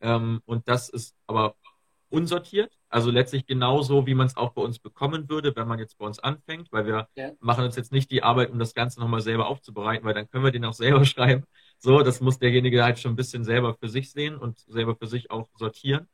Ähm, 0.01 0.41
und 0.45 0.67
das 0.67 0.89
ist 0.89 1.15
aber 1.27 1.55
unsortiert, 2.09 2.77
also 2.89 3.11
letztlich 3.11 3.45
genauso, 3.45 4.05
wie 4.05 4.13
man 4.13 4.27
es 4.27 4.37
auch 4.37 4.53
bei 4.53 4.61
uns 4.61 4.79
bekommen 4.79 5.27
würde, 5.29 5.55
wenn 5.55 5.67
man 5.67 5.79
jetzt 5.79 5.97
bei 5.97 6.05
uns 6.05 6.19
anfängt, 6.19 6.71
weil 6.71 6.85
wir 6.85 7.09
ja. 7.15 7.31
machen 7.39 7.65
uns 7.65 7.75
jetzt 7.75 7.91
nicht 7.91 8.11
die 8.11 8.23
Arbeit, 8.23 8.51
um 8.51 8.59
das 8.59 8.73
Ganze 8.73 8.99
nochmal 8.99 9.21
selber 9.21 9.47
aufzubereiten, 9.47 10.05
weil 10.05 10.13
dann 10.13 10.29
können 10.29 10.43
wir 10.43 10.51
den 10.51 10.65
auch 10.65 10.73
selber 10.73 11.03
schreiben. 11.05 11.45
So, 11.79 12.03
das 12.03 12.21
muss 12.21 12.39
derjenige 12.39 12.83
halt 12.83 12.99
schon 12.99 13.13
ein 13.13 13.17
bisschen 13.17 13.43
selber 13.43 13.75
für 13.75 13.89
sich 13.89 14.11
sehen 14.11 14.37
und 14.37 14.59
selber 14.59 14.95
für 14.95 15.07
sich 15.07 15.31
auch 15.31 15.49
sortieren. 15.55 16.07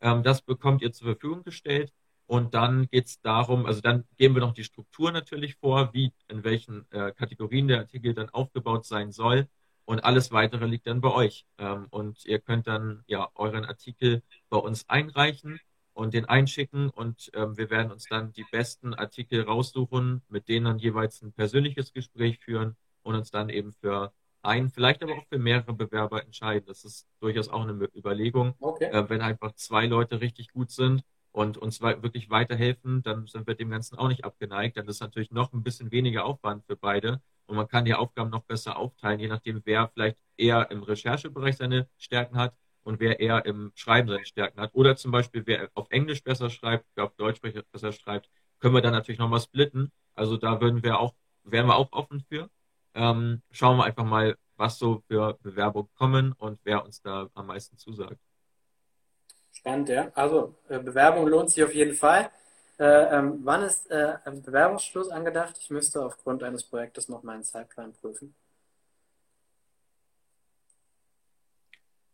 Ähm, 0.00 0.22
das 0.22 0.42
bekommt 0.42 0.82
ihr 0.82 0.92
zur 0.92 1.06
Verfügung 1.06 1.42
gestellt. 1.44 1.92
Und 2.26 2.52
dann 2.54 2.88
geht 2.90 3.06
es 3.06 3.20
darum, 3.22 3.64
also 3.64 3.80
dann 3.80 4.04
geben 4.18 4.34
wir 4.34 4.40
noch 4.40 4.52
die 4.52 4.64
Struktur 4.64 5.12
natürlich 5.12 5.56
vor, 5.56 5.94
wie 5.94 6.12
in 6.28 6.44
welchen 6.44 6.84
äh, 6.90 7.10
Kategorien 7.12 7.68
der 7.68 7.78
Artikel 7.78 8.12
dann 8.12 8.28
aufgebaut 8.28 8.84
sein 8.84 9.12
soll. 9.12 9.48
Und 9.86 10.04
alles 10.04 10.30
weitere 10.32 10.66
liegt 10.66 10.86
dann 10.86 11.00
bei 11.00 11.10
euch. 11.10 11.46
Ähm, 11.56 11.86
und 11.88 12.26
ihr 12.26 12.38
könnt 12.38 12.66
dann 12.66 13.02
ja 13.06 13.30
euren 13.34 13.64
Artikel 13.64 14.22
bei 14.50 14.58
uns 14.58 14.86
einreichen 14.90 15.58
und 15.94 16.12
den 16.12 16.26
einschicken. 16.26 16.90
Und 16.90 17.30
ähm, 17.32 17.56
wir 17.56 17.70
werden 17.70 17.90
uns 17.90 18.04
dann 18.04 18.32
die 18.32 18.44
besten 18.52 18.92
Artikel 18.92 19.42
raussuchen, 19.42 20.22
mit 20.28 20.48
denen 20.48 20.66
dann 20.66 20.78
jeweils 20.78 21.22
ein 21.22 21.32
persönliches 21.32 21.94
Gespräch 21.94 22.38
führen 22.40 22.76
und 23.02 23.14
uns 23.14 23.30
dann 23.30 23.48
eben 23.48 23.72
für 23.72 24.12
ein, 24.42 24.70
vielleicht 24.70 25.02
aber 25.02 25.14
auch 25.14 25.26
für 25.28 25.38
mehrere 25.38 25.72
Bewerber 25.72 26.24
entscheiden. 26.24 26.66
Das 26.66 26.84
ist 26.84 27.06
durchaus 27.20 27.48
auch 27.48 27.62
eine 27.62 27.88
Überlegung. 27.96 28.54
Okay. 28.60 28.86
Äh, 28.86 29.08
wenn 29.08 29.20
einfach 29.20 29.52
zwei 29.52 29.86
Leute 29.86 30.20
richtig 30.20 30.52
gut 30.52 30.70
sind 30.70 31.02
und 31.32 31.58
uns 31.58 31.80
wirklich 31.80 32.30
weiterhelfen, 32.30 33.02
dann 33.02 33.26
sind 33.26 33.46
wir 33.46 33.54
dem 33.54 33.70
Ganzen 33.70 33.98
auch 33.98 34.08
nicht 34.08 34.24
abgeneigt. 34.24 34.76
Dann 34.76 34.86
ist 34.86 35.00
natürlich 35.00 35.30
noch 35.30 35.52
ein 35.52 35.62
bisschen 35.62 35.90
weniger 35.90 36.24
Aufwand 36.24 36.64
für 36.66 36.76
beide 36.76 37.20
und 37.48 37.56
man 37.56 37.66
kann 37.66 37.84
die 37.84 37.94
Aufgaben 37.94 38.30
noch 38.30 38.42
besser 38.44 38.76
aufteilen, 38.76 39.20
je 39.20 39.28
nachdem, 39.28 39.62
wer 39.64 39.88
vielleicht 39.88 40.18
eher 40.36 40.70
im 40.70 40.82
Recherchebereich 40.82 41.56
seine 41.56 41.88
Stärken 41.96 42.36
hat 42.36 42.54
und 42.82 43.00
wer 43.00 43.20
eher 43.20 43.44
im 43.46 43.72
Schreiben 43.74 44.08
seine 44.08 44.26
Stärken 44.26 44.60
hat. 44.60 44.74
Oder 44.74 44.96
zum 44.96 45.10
Beispiel, 45.10 45.42
wer 45.46 45.70
auf 45.74 45.86
Englisch 45.90 46.22
besser 46.22 46.50
schreibt, 46.50 46.84
wer 46.94 47.04
auf 47.04 47.14
Deutsch 47.16 47.40
besser 47.40 47.92
schreibt, 47.92 48.30
können 48.58 48.74
wir 48.74 48.82
dann 48.82 48.92
natürlich 48.92 49.18
nochmal 49.18 49.40
splitten. 49.40 49.90
Also 50.14 50.36
da 50.36 50.60
würden 50.60 50.82
wir 50.82 51.00
auch, 51.00 51.14
wären 51.42 51.66
wir 51.66 51.76
auch 51.76 51.90
offen 51.92 52.20
für. 52.28 52.50
Ähm, 52.98 53.42
schauen 53.52 53.76
wir 53.76 53.84
einfach 53.84 54.04
mal, 54.04 54.36
was 54.56 54.76
so 54.76 55.04
für 55.06 55.38
Bewerbungen 55.40 55.88
kommen 55.94 56.32
und 56.32 56.58
wer 56.64 56.84
uns 56.84 57.00
da 57.00 57.28
am 57.34 57.46
meisten 57.46 57.78
zusagt. 57.78 58.18
Spannend, 59.52 59.88
ja. 59.88 60.10
Also 60.14 60.56
äh, 60.68 60.80
Bewerbung 60.80 61.28
lohnt 61.28 61.50
sich 61.50 61.62
auf 61.62 61.72
jeden 61.72 61.94
Fall. 61.94 62.28
Äh, 62.76 63.16
ähm, 63.16 63.38
wann 63.44 63.62
ist 63.62 63.88
äh, 63.88 64.18
Bewerbungsschluss 64.44 65.10
angedacht? 65.10 65.56
Ich 65.60 65.70
müsste 65.70 66.04
aufgrund 66.04 66.42
eines 66.42 66.64
Projektes 66.64 67.08
noch 67.08 67.22
meinen 67.22 67.44
Zeitplan 67.44 67.92
prüfen. 67.92 68.34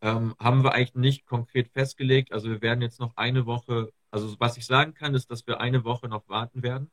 Ähm, 0.02 0.34
haben 0.38 0.64
wir 0.64 0.72
eigentlich 0.72 0.94
nicht 0.94 1.26
konkret 1.26 1.70
festgelegt. 1.70 2.30
Also 2.30 2.50
wir 2.50 2.60
werden 2.60 2.82
jetzt 2.82 3.00
noch 3.00 3.16
eine 3.16 3.46
Woche, 3.46 3.90
also 4.10 4.38
was 4.38 4.58
ich 4.58 4.66
sagen 4.66 4.92
kann, 4.92 5.14
ist, 5.14 5.30
dass 5.30 5.46
wir 5.46 5.60
eine 5.60 5.84
Woche 5.84 6.08
noch 6.08 6.28
warten 6.28 6.62
werden. 6.62 6.90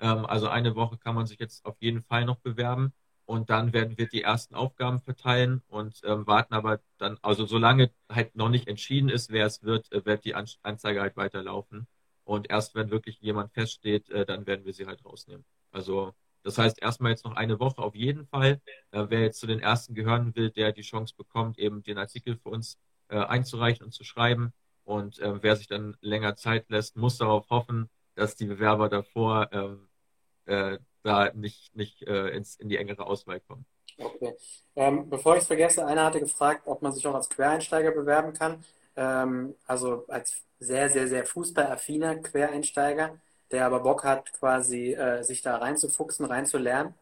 Ähm, 0.00 0.24
also 0.24 0.48
eine 0.48 0.74
Woche 0.74 0.96
kann 0.96 1.14
man 1.14 1.26
sich 1.26 1.38
jetzt 1.38 1.66
auf 1.66 1.76
jeden 1.80 2.02
Fall 2.02 2.24
noch 2.24 2.38
bewerben. 2.38 2.94
Und 3.26 3.48
dann 3.50 3.72
werden 3.72 3.96
wir 3.96 4.06
die 4.06 4.22
ersten 4.22 4.54
Aufgaben 4.54 5.00
verteilen 5.00 5.62
und 5.68 6.00
ähm, 6.04 6.26
warten 6.26 6.54
aber 6.54 6.80
dann, 6.98 7.18
also 7.22 7.46
solange 7.46 7.90
halt 8.10 8.36
noch 8.36 8.50
nicht 8.50 8.68
entschieden 8.68 9.08
ist, 9.08 9.30
wer 9.30 9.46
es 9.46 9.62
wird, 9.62 9.90
äh, 9.92 10.04
wird 10.04 10.24
die 10.24 10.34
Anzeige 10.34 11.00
halt 11.00 11.16
weiterlaufen. 11.16 11.86
Und 12.24 12.50
erst 12.50 12.74
wenn 12.74 12.90
wirklich 12.90 13.20
jemand 13.20 13.52
feststeht, 13.52 14.10
äh, 14.10 14.26
dann 14.26 14.46
werden 14.46 14.64
wir 14.66 14.74
sie 14.74 14.86
halt 14.86 15.04
rausnehmen. 15.04 15.44
Also 15.70 16.14
das 16.42 16.58
heißt 16.58 16.80
erstmal 16.82 17.12
jetzt 17.12 17.24
noch 17.24 17.36
eine 17.36 17.58
Woche 17.58 17.82
auf 17.82 17.94
jeden 17.94 18.26
Fall. 18.26 18.60
Äh, 18.90 19.06
wer 19.08 19.22
jetzt 19.22 19.40
zu 19.40 19.46
den 19.46 19.60
ersten 19.60 19.94
gehören 19.94 20.36
will, 20.36 20.50
der 20.50 20.72
die 20.72 20.82
Chance 20.82 21.14
bekommt, 21.16 21.58
eben 21.58 21.82
den 21.82 21.98
Artikel 21.98 22.36
für 22.36 22.50
uns 22.50 22.78
äh, 23.08 23.16
einzureichen 23.18 23.84
und 23.86 23.92
zu 23.92 24.04
schreiben. 24.04 24.52
Und 24.84 25.18
äh, 25.20 25.42
wer 25.42 25.56
sich 25.56 25.66
dann 25.66 25.96
länger 26.02 26.36
Zeit 26.36 26.68
lässt, 26.70 26.96
muss 26.96 27.16
darauf 27.18 27.48
hoffen, 27.50 27.88
dass 28.14 28.36
die 28.36 28.46
Bewerber 28.46 28.88
davor 28.90 29.48
ähm, 29.52 29.88
äh, 30.46 30.78
da 31.04 31.30
nicht, 31.34 31.76
nicht 31.76 32.02
äh, 32.02 32.28
ins, 32.30 32.56
in 32.56 32.68
die 32.68 32.76
engere 32.76 33.06
Auswahl 33.06 33.40
kommen. 33.40 33.64
Okay. 33.98 34.34
Ähm, 34.74 35.08
bevor 35.08 35.36
ich 35.36 35.42
es 35.42 35.46
vergesse, 35.46 35.86
einer 35.86 36.04
hatte 36.06 36.18
gefragt, 36.18 36.62
ob 36.66 36.82
man 36.82 36.92
sich 36.92 37.06
auch 37.06 37.14
als 37.14 37.28
Quereinsteiger 37.28 37.92
bewerben 37.92 38.32
kann. 38.32 38.64
Ähm, 38.96 39.54
also 39.66 40.04
als 40.08 40.42
sehr, 40.58 40.88
sehr, 40.90 41.06
sehr 41.06 41.26
fußballaffiner 41.26 42.16
Quereinsteiger, 42.16 43.18
der 43.50 43.66
aber 43.66 43.80
Bock 43.80 44.02
hat, 44.02 44.32
quasi 44.32 44.94
äh, 44.94 45.22
sich 45.22 45.42
da 45.42 45.58
reinzufuchsen, 45.58 46.26
reinzulernen. 46.26 46.94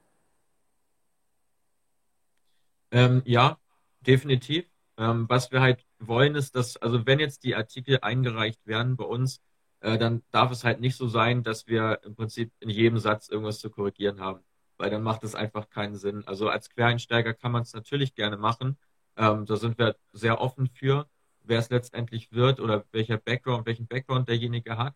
Ähm, 2.91 3.23
ja, 3.25 3.59
definitiv. 4.01 4.67
Ähm, 4.99 5.27
was 5.29 5.51
wir 5.51 5.63
halt 5.63 5.87
wollen, 5.99 6.35
ist, 6.35 6.55
dass, 6.55 6.77
also 6.77 7.07
wenn 7.07 7.21
jetzt 7.21 7.45
die 7.45 7.55
Artikel 7.55 8.01
eingereicht 8.03 8.67
werden 8.67 8.97
bei 8.97 9.05
uns, 9.05 9.41
äh, 9.83 9.99
dann 9.99 10.23
darf 10.31 10.51
es 10.53 10.65
halt 10.65 10.81
nicht 10.81 10.97
so 10.97 11.09
sein, 11.09 11.43
dass 11.43 11.67
wir 11.67 12.01
im 12.05 12.15
Prinzip 12.15 12.53
in 12.61 12.71
jedem 12.71 12.99
Satz 12.99 13.29
irgendwas 13.29 13.59
zu 13.59 13.71
korrigieren 13.71 14.21
haben, 14.21 14.41
weil 14.79 14.91
dann 14.91 15.03
macht 15.03 15.25
es 15.25 15.35
einfach 15.35 15.69
keinen 15.71 15.97
Sinn. 15.97 16.25
Also 16.27 16.49
als 16.49 16.71
Quereinsteiger 16.71 17.35
kann 17.35 17.53
man 17.53 17.63
es 17.63 17.75
natürlich 17.75 18.15
gerne 18.15 18.37
machen. 18.37 18.79
Ähm, 19.17 19.45
da 19.45 19.57
sind 19.57 19.79
wir 19.79 19.97
sehr 20.13 20.41
offen 20.41 20.69
für, 20.69 21.09
wer 21.43 21.59
es 21.59 21.71
letztendlich 21.71 22.33
wird 22.33 22.61
oder 22.61 22.85
welcher 22.93 23.19
Background, 23.19 23.67
welchen 23.67 23.89
Background 23.89 24.29
derjenige 24.29 24.79
hat. 24.79 24.95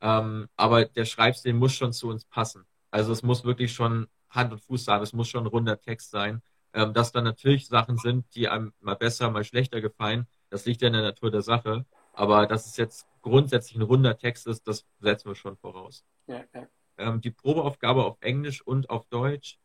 Ähm, 0.00 0.48
aber 0.56 0.84
der 0.84 1.04
Schreibstil 1.04 1.52
muss 1.52 1.74
schon 1.74 1.92
zu 1.92 2.08
uns 2.08 2.24
passen. 2.24 2.64
Also 2.90 3.12
es 3.12 3.22
muss 3.22 3.44
wirklich 3.44 3.72
schon 3.72 4.08
Hand 4.30 4.52
und 4.52 4.60
Fuß 4.60 4.86
haben, 4.88 5.02
es 5.02 5.12
muss 5.12 5.28
schon 5.28 5.44
ein 5.44 5.48
runder 5.48 5.80
Text 5.80 6.10
sein. 6.10 6.42
Ähm, 6.72 6.94
dass 6.94 7.10
da 7.10 7.20
natürlich 7.20 7.66
Sachen 7.66 7.98
sind, 7.98 8.32
die 8.36 8.48
einem 8.48 8.72
mal 8.80 8.94
besser, 8.94 9.28
mal 9.30 9.42
schlechter 9.42 9.80
gefallen, 9.80 10.28
das 10.50 10.66
liegt 10.66 10.82
ja 10.82 10.86
in 10.88 10.94
der 10.94 11.02
Natur 11.02 11.32
der 11.32 11.42
Sache. 11.42 11.84
Aber 12.12 12.46
dass 12.46 12.66
es 12.66 12.76
jetzt 12.76 13.09
grundsätzlich 13.22 13.76
ein 13.76 13.82
runder 13.82 14.16
Text 14.16 14.46
ist, 14.46 14.66
das 14.66 14.86
setzen 15.00 15.28
wir 15.28 15.34
schon 15.34 15.56
voraus. 15.56 16.04
Ja, 16.26 16.44
ja. 16.54 16.68
Ähm, 16.98 17.20
die 17.20 17.30
Probeaufgabe 17.30 18.04
auf 18.04 18.18
Englisch 18.20 18.62
und 18.62 18.90
auf 18.90 19.06
Deutsch, 19.06 19.58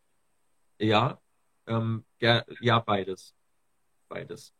ja, 0.77 1.19
ähm, 1.67 2.05
ja, 2.19 2.79
beides. 2.79 3.33
Beides. 4.07 4.53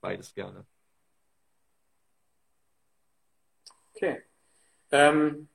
Beides 0.00 0.32
gerne. 0.34 0.66
Okay. 3.94 4.22
Ähm, 4.90 5.48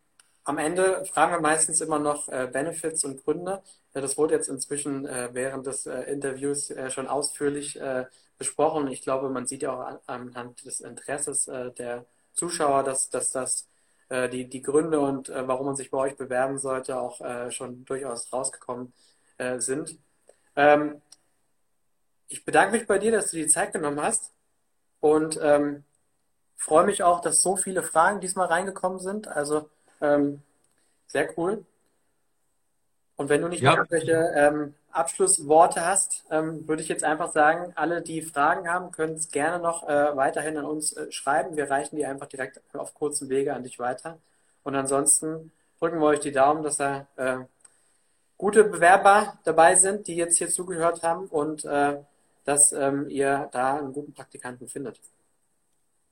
am 0.43 0.57
Ende 0.57 1.05
fragen 1.05 1.31
wir 1.31 1.39
meistens 1.39 1.79
immer 1.79 1.99
noch 1.99 2.27
äh, 2.27 2.49
Benefits 2.51 3.05
und 3.05 3.23
Gründe. 3.23 3.63
Das 3.93 4.17
wurde 4.17 4.33
jetzt 4.35 4.49
inzwischen 4.49 5.05
äh, 5.05 5.29
während 5.31 5.65
des 5.65 5.85
äh, 5.85 6.01
Interviews 6.01 6.69
äh, 6.69 6.89
schon 6.91 7.07
ausführlich 7.07 7.79
äh, 7.79 8.05
besprochen. 8.37 8.87
Ich 8.87 9.01
glaube, 9.01 9.29
man 9.29 9.47
sieht 9.47 9.61
ja 9.61 9.71
auch 9.71 9.99
anhand 10.07 10.65
des 10.65 10.81
Interesses 10.81 11.47
äh, 11.47 11.71
der 11.71 12.05
Zuschauer, 12.33 12.83
dass, 12.83 13.09
dass 13.09 13.31
das 13.31 13.67
die, 14.09 14.47
die 14.47 14.61
Gründe 14.61 14.99
und 14.99 15.29
warum 15.29 15.65
man 15.67 15.75
sich 15.75 15.89
bei 15.89 15.97
euch 15.97 16.15
bewerben 16.15 16.59
sollte, 16.59 16.99
auch 16.99 17.19
schon 17.51 17.83
durchaus 17.85 18.31
rausgekommen 18.31 18.93
sind. 19.57 19.97
Ähm, 20.55 21.01
ich 22.27 22.45
bedanke 22.45 22.77
mich 22.77 22.87
bei 22.87 22.99
dir, 22.99 23.11
dass 23.11 23.31
du 23.31 23.37
die 23.37 23.47
Zeit 23.47 23.73
genommen 23.73 24.01
hast 24.01 24.31
und 24.99 25.39
ähm, 25.41 25.83
freue 26.55 26.85
mich 26.85 27.03
auch, 27.03 27.21
dass 27.21 27.41
so 27.41 27.55
viele 27.55 27.83
Fragen 27.83 28.21
diesmal 28.21 28.47
reingekommen 28.47 28.99
sind. 28.99 29.27
Also 29.27 29.69
ähm, 30.01 30.41
sehr 31.07 31.37
cool. 31.37 31.65
Und 33.23 33.29
wenn 33.29 33.41
du 33.41 33.47
nicht 33.47 33.63
ja. 33.63 33.77
irgendwelche 33.77 34.33
ähm, 34.35 34.73
Abschlussworte 34.91 35.85
hast, 35.85 36.25
ähm, 36.29 36.67
würde 36.67 36.81
ich 36.81 36.89
jetzt 36.89 37.05
einfach 37.05 37.31
sagen, 37.31 37.71
alle, 37.75 38.01
die 38.01 38.21
Fragen 38.21 38.67
haben, 38.67 38.91
können 38.91 39.13
es 39.13 39.31
gerne 39.31 39.63
noch 39.63 39.87
äh, 39.87 40.13
weiterhin 40.17 40.57
an 40.57 40.65
uns 40.65 40.91
äh, 40.91 41.09
schreiben. 41.09 41.55
Wir 41.55 41.71
reichen 41.71 41.95
die 41.95 42.05
einfach 42.05 42.27
direkt 42.27 42.59
auf 42.73 42.93
kurzen 42.93 43.29
Wege 43.29 43.53
an 43.53 43.63
dich 43.63 43.79
weiter. 43.79 44.17
Und 44.63 44.75
ansonsten 44.75 45.53
drücken 45.79 45.99
wir 45.99 46.07
euch 46.07 46.19
die 46.19 46.33
Daumen, 46.33 46.63
dass 46.63 46.75
da 46.75 47.07
äh, 47.15 47.37
gute 48.37 48.65
Bewerber 48.65 49.39
dabei 49.45 49.75
sind, 49.75 50.07
die 50.07 50.17
jetzt 50.17 50.37
hier 50.37 50.49
zugehört 50.49 51.01
haben 51.01 51.27
und 51.27 51.63
äh, 51.63 51.99
dass 52.43 52.73
ähm, 52.73 53.07
ihr 53.07 53.47
da 53.53 53.77
einen 53.77 53.93
guten 53.93 54.13
Praktikanten 54.13 54.67
findet. 54.67 54.99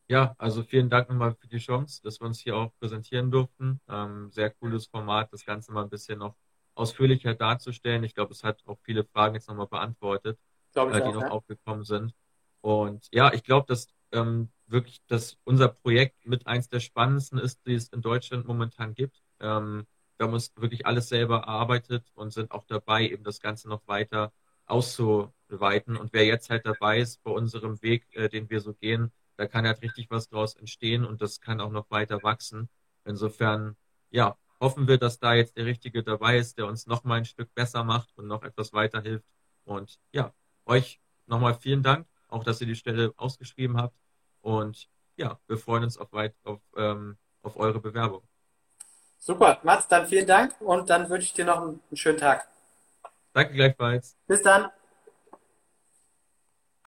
Ja, 0.07 0.33
also 0.37 0.63
vielen 0.63 0.89
Dank 0.89 1.09
nochmal 1.09 1.35
für 1.35 1.47
die 1.47 1.57
Chance, 1.57 1.99
dass 2.05 2.21
wir 2.21 2.27
uns 2.27 2.39
hier 2.39 2.55
auch 2.55 2.71
präsentieren 2.79 3.31
durften. 3.31 3.81
Ähm, 3.89 4.31
sehr 4.31 4.51
cooles 4.51 4.85
Format, 4.85 5.33
das 5.33 5.45
Ganze 5.45 5.73
mal 5.73 5.83
ein 5.83 5.89
bisschen 5.89 6.17
noch 6.19 6.35
ausführlicher 6.75 7.33
darzustellen. 7.35 8.03
Ich 8.03 8.15
glaube, 8.15 8.33
es 8.33 8.43
hat 8.43 8.61
auch 8.65 8.79
viele 8.83 9.03
Fragen 9.03 9.35
jetzt 9.35 9.47
nochmal 9.47 9.67
beantwortet, 9.67 10.37
äh, 10.75 10.79
die 10.79 11.01
auch, 11.01 11.13
noch 11.13 11.21
ja. 11.21 11.29
aufgekommen 11.29 11.83
sind. 11.83 12.13
Und 12.61 13.07
ja, 13.11 13.33
ich 13.33 13.43
glaube, 13.43 13.65
dass 13.67 13.87
ähm, 14.11 14.49
wirklich, 14.67 15.01
dass 15.07 15.37
unser 15.43 15.67
Projekt 15.67 16.25
mit 16.25 16.47
eins 16.47 16.69
der 16.69 16.79
spannendsten 16.79 17.39
ist, 17.39 17.65
die 17.65 17.73
es 17.73 17.89
in 17.89 18.01
Deutschland 18.01 18.47
momentan 18.47 18.93
gibt. 18.93 19.21
Ähm, 19.39 19.85
wir 20.17 20.27
haben 20.27 20.33
uns 20.33 20.53
wirklich 20.55 20.85
alles 20.85 21.09
selber 21.09 21.37
erarbeitet 21.39 22.05
und 22.13 22.31
sind 22.31 22.51
auch 22.51 22.65
dabei, 22.65 23.09
eben 23.09 23.23
das 23.23 23.39
Ganze 23.39 23.67
noch 23.67 23.87
weiter 23.87 24.31
auszuweiten. 24.65 25.97
Und 25.97 26.13
wer 26.13 26.25
jetzt 26.25 26.49
halt 26.49 26.65
dabei 26.65 26.99
ist 26.99 27.23
bei 27.23 27.31
unserem 27.31 27.81
Weg, 27.81 28.05
äh, 28.11 28.29
den 28.29 28.49
wir 28.49 28.61
so 28.61 28.73
gehen, 28.73 29.11
da 29.37 29.47
kann 29.47 29.65
halt 29.65 29.81
richtig 29.81 30.09
was 30.09 30.29
draus 30.29 30.55
entstehen 30.55 31.05
und 31.05 31.21
das 31.21 31.41
kann 31.41 31.59
auch 31.59 31.71
noch 31.71 31.89
weiter 31.89 32.21
wachsen. 32.23 32.69
Insofern, 33.03 33.75
ja, 34.11 34.37
hoffen 34.61 34.87
wir, 34.87 34.97
dass 34.97 35.19
da 35.19 35.33
jetzt 35.33 35.57
der 35.57 35.65
Richtige 35.65 36.03
dabei 36.03 36.37
ist, 36.37 36.57
der 36.57 36.67
uns 36.67 36.87
noch 36.87 37.03
mal 37.03 37.15
ein 37.15 37.25
Stück 37.25 37.53
besser 37.53 37.83
macht 37.83 38.09
und 38.15 38.27
noch 38.27 38.43
etwas 38.43 38.71
weiterhilft. 38.71 39.25
Und 39.65 39.99
ja, 40.11 40.33
euch 40.65 41.01
nochmal 41.25 41.55
vielen 41.55 41.83
Dank, 41.83 42.07
auch 42.27 42.43
dass 42.43 42.61
ihr 42.61 42.67
die 42.67 42.75
Stelle 42.75 43.13
ausgeschrieben 43.17 43.77
habt. 43.77 43.95
Und 44.41 44.87
ja, 45.17 45.39
wir 45.47 45.57
freuen 45.57 45.83
uns 45.83 45.97
auf, 45.97 46.13
weit, 46.13 46.35
auf, 46.43 46.61
ähm, 46.77 47.17
auf 47.41 47.57
eure 47.57 47.79
Bewerbung. 47.79 48.21
Super, 49.17 49.59
Mats, 49.63 49.87
dann 49.87 50.07
vielen 50.07 50.25
Dank 50.27 50.59
und 50.61 50.89
dann 50.89 51.09
wünsche 51.09 51.25
ich 51.25 51.33
dir 51.33 51.45
noch 51.45 51.61
einen 51.61 51.81
schönen 51.93 52.17
Tag. 52.17 52.47
Danke 53.33 53.53
gleichfalls. 53.53 54.17
Bis 54.27 54.41
dann. 54.41 54.69